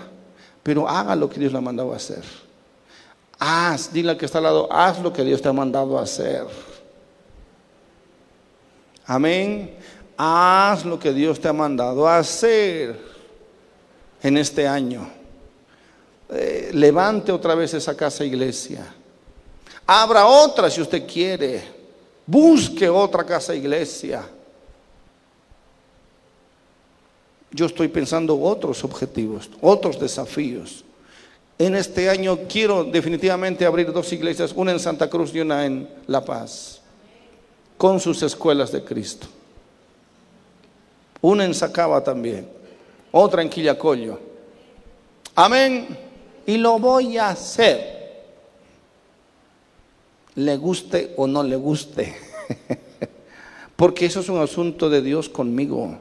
[0.64, 2.24] pero haga lo que Dios le ha mandado a hacer.
[3.40, 6.04] Haz, dile al que está al lado, haz lo que Dios te ha mandado a
[6.04, 6.46] hacer.
[9.06, 9.76] Amén.
[10.18, 13.00] Haz lo que Dios te ha mandado a hacer
[14.22, 15.10] en este año.
[16.30, 18.86] Eh, levante otra vez esa casa iglesia.
[19.88, 21.64] Abra otra si usted quiere.
[22.26, 24.24] Busque otra casa iglesia.
[27.52, 30.84] Yo estoy pensando otros objetivos, otros desafíos.
[31.58, 35.90] En este año quiero definitivamente abrir dos iglesias, una en Santa Cruz y una en
[36.08, 36.82] La Paz,
[37.78, 39.28] con sus escuelas de Cristo.
[41.22, 42.48] Una en Sacaba también,
[43.12, 44.20] otra en Quillacollo.
[45.36, 45.98] Amén.
[46.46, 48.00] Y lo voy a hacer
[50.40, 52.16] le guste o no le guste.
[53.76, 55.98] Porque eso es un asunto de Dios conmigo.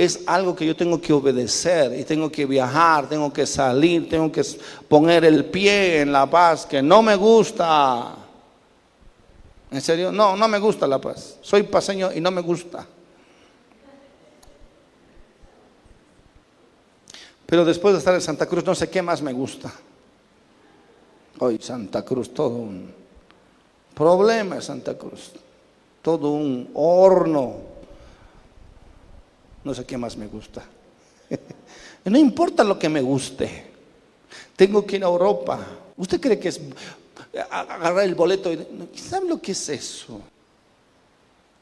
[0.00, 4.32] Es algo que yo tengo que obedecer y tengo que viajar, tengo que salir, tengo
[4.32, 4.42] que
[4.88, 8.14] poner el pie en la paz que no me gusta.
[9.70, 10.10] ¿En serio?
[10.10, 11.36] No, no me gusta la paz.
[11.42, 12.86] Soy paseño y no me gusta.
[17.44, 19.70] Pero después de estar en Santa Cruz, no sé qué más me gusta.
[21.40, 22.90] Hoy Santa Cruz, todo un
[23.92, 25.32] problema Santa Cruz.
[26.00, 27.69] Todo un horno.
[29.64, 30.62] No sé qué más me gusta.
[32.04, 33.70] no importa lo que me guste.
[34.56, 35.58] Tengo que ir a Europa.
[35.96, 36.60] ¿Usted cree que es
[37.50, 38.52] agarrar el boleto?
[38.52, 38.66] Y,
[38.96, 40.20] ¿Sabe lo que es eso?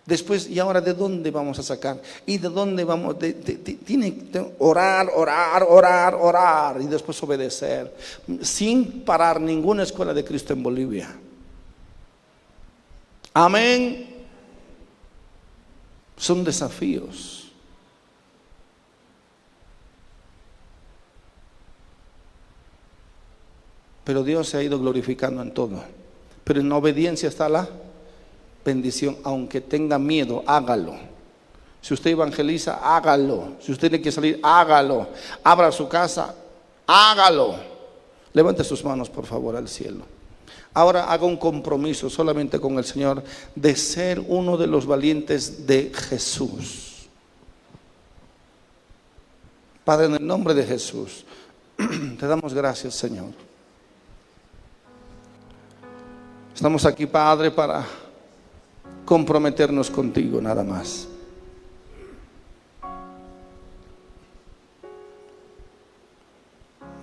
[0.07, 2.01] Después, ¿y ahora de dónde vamos a sacar?
[2.25, 3.17] ¿Y de dónde vamos?
[3.19, 7.95] tiene que orar, orar, orar, orar y después obedecer.
[8.41, 11.15] Sin parar ninguna escuela de Cristo en Bolivia.
[13.35, 14.09] Amén.
[16.17, 17.48] Son desafíos.
[24.09, 25.85] Pero Dios se ha ido glorificando en todo.
[26.43, 27.69] Pero en obediencia está la
[28.65, 29.19] bendición.
[29.23, 30.95] Aunque tenga miedo, hágalo.
[31.83, 33.57] Si usted evangeliza, hágalo.
[33.61, 35.09] Si usted tiene que salir, hágalo.
[35.45, 36.35] Abra su casa,
[36.87, 37.57] hágalo.
[38.33, 40.07] Levante sus manos, por favor, al cielo.
[40.73, 43.23] Ahora haga un compromiso solamente con el Señor
[43.55, 47.11] de ser uno de los valientes de Jesús.
[49.85, 51.27] Padre, en el nombre de Jesús,
[52.19, 53.48] te damos gracias, Señor.
[56.59, 57.87] Estamos aquí, Padre, para
[59.05, 61.07] comprometernos contigo, nada más.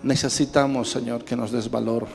[0.04, 2.06] Necesitamos, Señor, que nos des valor.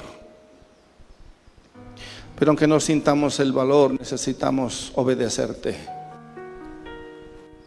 [2.39, 5.77] Pero aunque no sintamos el valor, necesitamos obedecerte.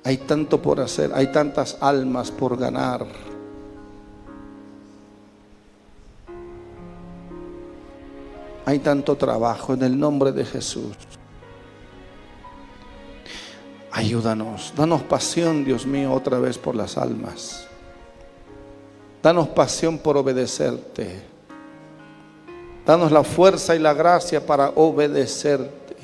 [0.04, 3.08] Hay tanto por hacer, hay tantas almas por ganar.
[8.65, 10.95] Hay tanto trabajo en el nombre de Jesús.
[13.91, 17.68] Ayúdanos, danos pasión, Dios mío, otra vez por las almas.
[19.22, 21.22] Danos pasión por obedecerte.
[22.85, 25.95] Danos la fuerza y la gracia para obedecerte.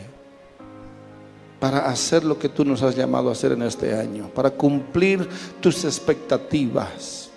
[1.60, 4.30] Para hacer lo que tú nos has llamado a hacer en este año.
[4.30, 5.28] Para cumplir
[5.60, 7.30] tus expectativas.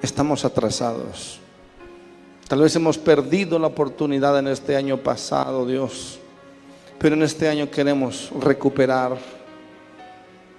[0.00, 1.40] Estamos atrasados.
[2.48, 6.18] Tal vez hemos perdido la oportunidad en este año pasado, Dios
[6.98, 9.16] pero en este año queremos recuperar.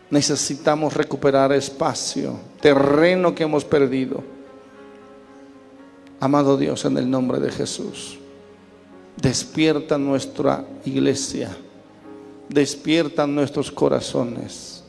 [0.10, 4.24] Necesitamos recuperar espacio, terreno que hemos perdido.
[6.20, 8.18] Amado Dios, en el nombre de Jesús,
[9.16, 11.56] despierta nuestra iglesia,
[12.48, 14.84] despierta nuestros corazones.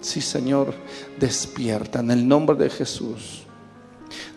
[0.00, 0.72] Sí, Señor,
[1.18, 3.42] despierta en el nombre de Jesús.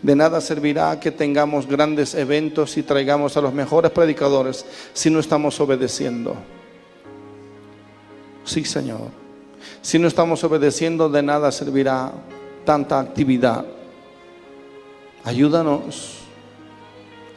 [0.02, 5.18] De nada servirá que tengamos grandes eventos y traigamos a los mejores predicadores si no
[5.18, 6.36] estamos obedeciendo.
[8.44, 9.08] Sí, Señor.
[9.80, 12.12] Si no estamos obedeciendo, de nada servirá
[12.64, 13.64] tanta actividad.
[15.24, 16.18] Ayúdanos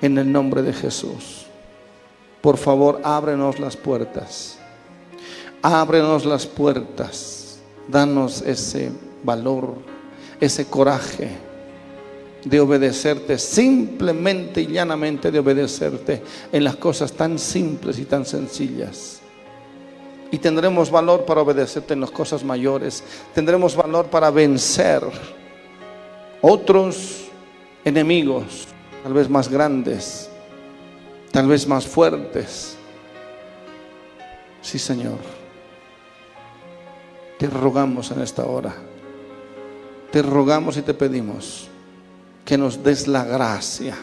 [0.01, 1.45] en el nombre de Jesús.
[2.41, 4.59] Por favor, ábrenos las puertas.
[5.61, 7.59] Ábrenos las puertas.
[7.88, 8.91] Danos ese
[9.23, 9.76] valor,
[10.41, 11.46] ese coraje
[12.43, 19.22] de obedecerte, simplemente y llanamente de obedecerte en las cosas tan simples y tan sencillas.
[20.31, 23.03] Y tendremos valor para obedecerte en las cosas mayores.
[23.34, 25.01] Tendremos valor para vencer
[26.41, 27.26] otros
[27.85, 28.68] enemigos,
[29.03, 30.30] tal vez más grandes,
[31.31, 32.77] tal vez más fuertes.
[34.61, 35.18] Sí, Señor.
[37.39, 38.76] Te rogamos en esta hora.
[40.11, 41.69] Te rogamos y te pedimos
[42.47, 43.93] que nos des la gracia.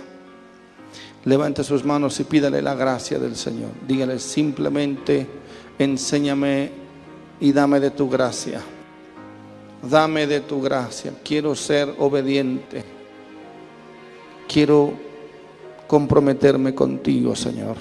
[1.25, 3.71] Levante sus manos y pídale la gracia del Señor.
[3.89, 5.27] Dígale simplemente
[5.79, 6.71] enséñame
[7.41, 8.61] y dame de tu gracia.
[9.83, 11.15] Dame de tu gracia.
[11.25, 12.85] Quiero ser obediente.
[14.47, 14.93] Quiero
[15.87, 17.77] comprometerme contigo, Señor.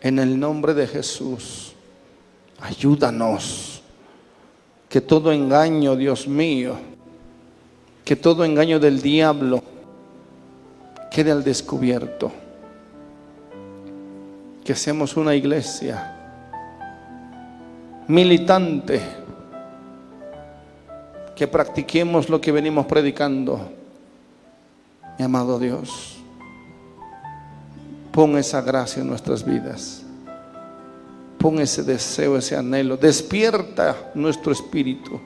[0.00, 1.74] En el nombre de Jesús,
[2.58, 3.82] ayúdanos.
[4.88, 6.89] Que todo engaño, Dios mío,
[8.10, 9.62] que todo engaño del diablo
[11.12, 12.32] quede al descubierto.
[14.64, 16.16] Que seamos una iglesia
[18.08, 19.00] militante,
[21.36, 23.70] que practiquemos lo que venimos predicando.
[25.16, 26.16] Mi amado Dios,
[28.10, 30.02] pon esa gracia en nuestras vidas.
[31.38, 32.96] Pon ese deseo, ese anhelo.
[32.96, 35.20] Despierta nuestro espíritu.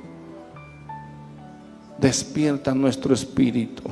[1.98, 3.82] Despierta nuestro espíritu.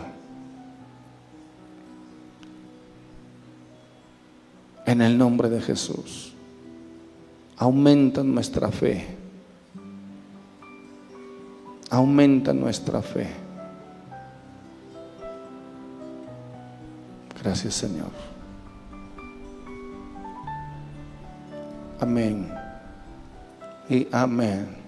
[4.85, 6.33] En el nombre de Jesús
[7.57, 9.07] aumenta nuestra fe.
[11.91, 13.29] Aumenta nuestra fe.
[17.43, 18.11] Gracias Señor.
[22.01, 22.53] Amén.
[23.89, 24.82] Y amén.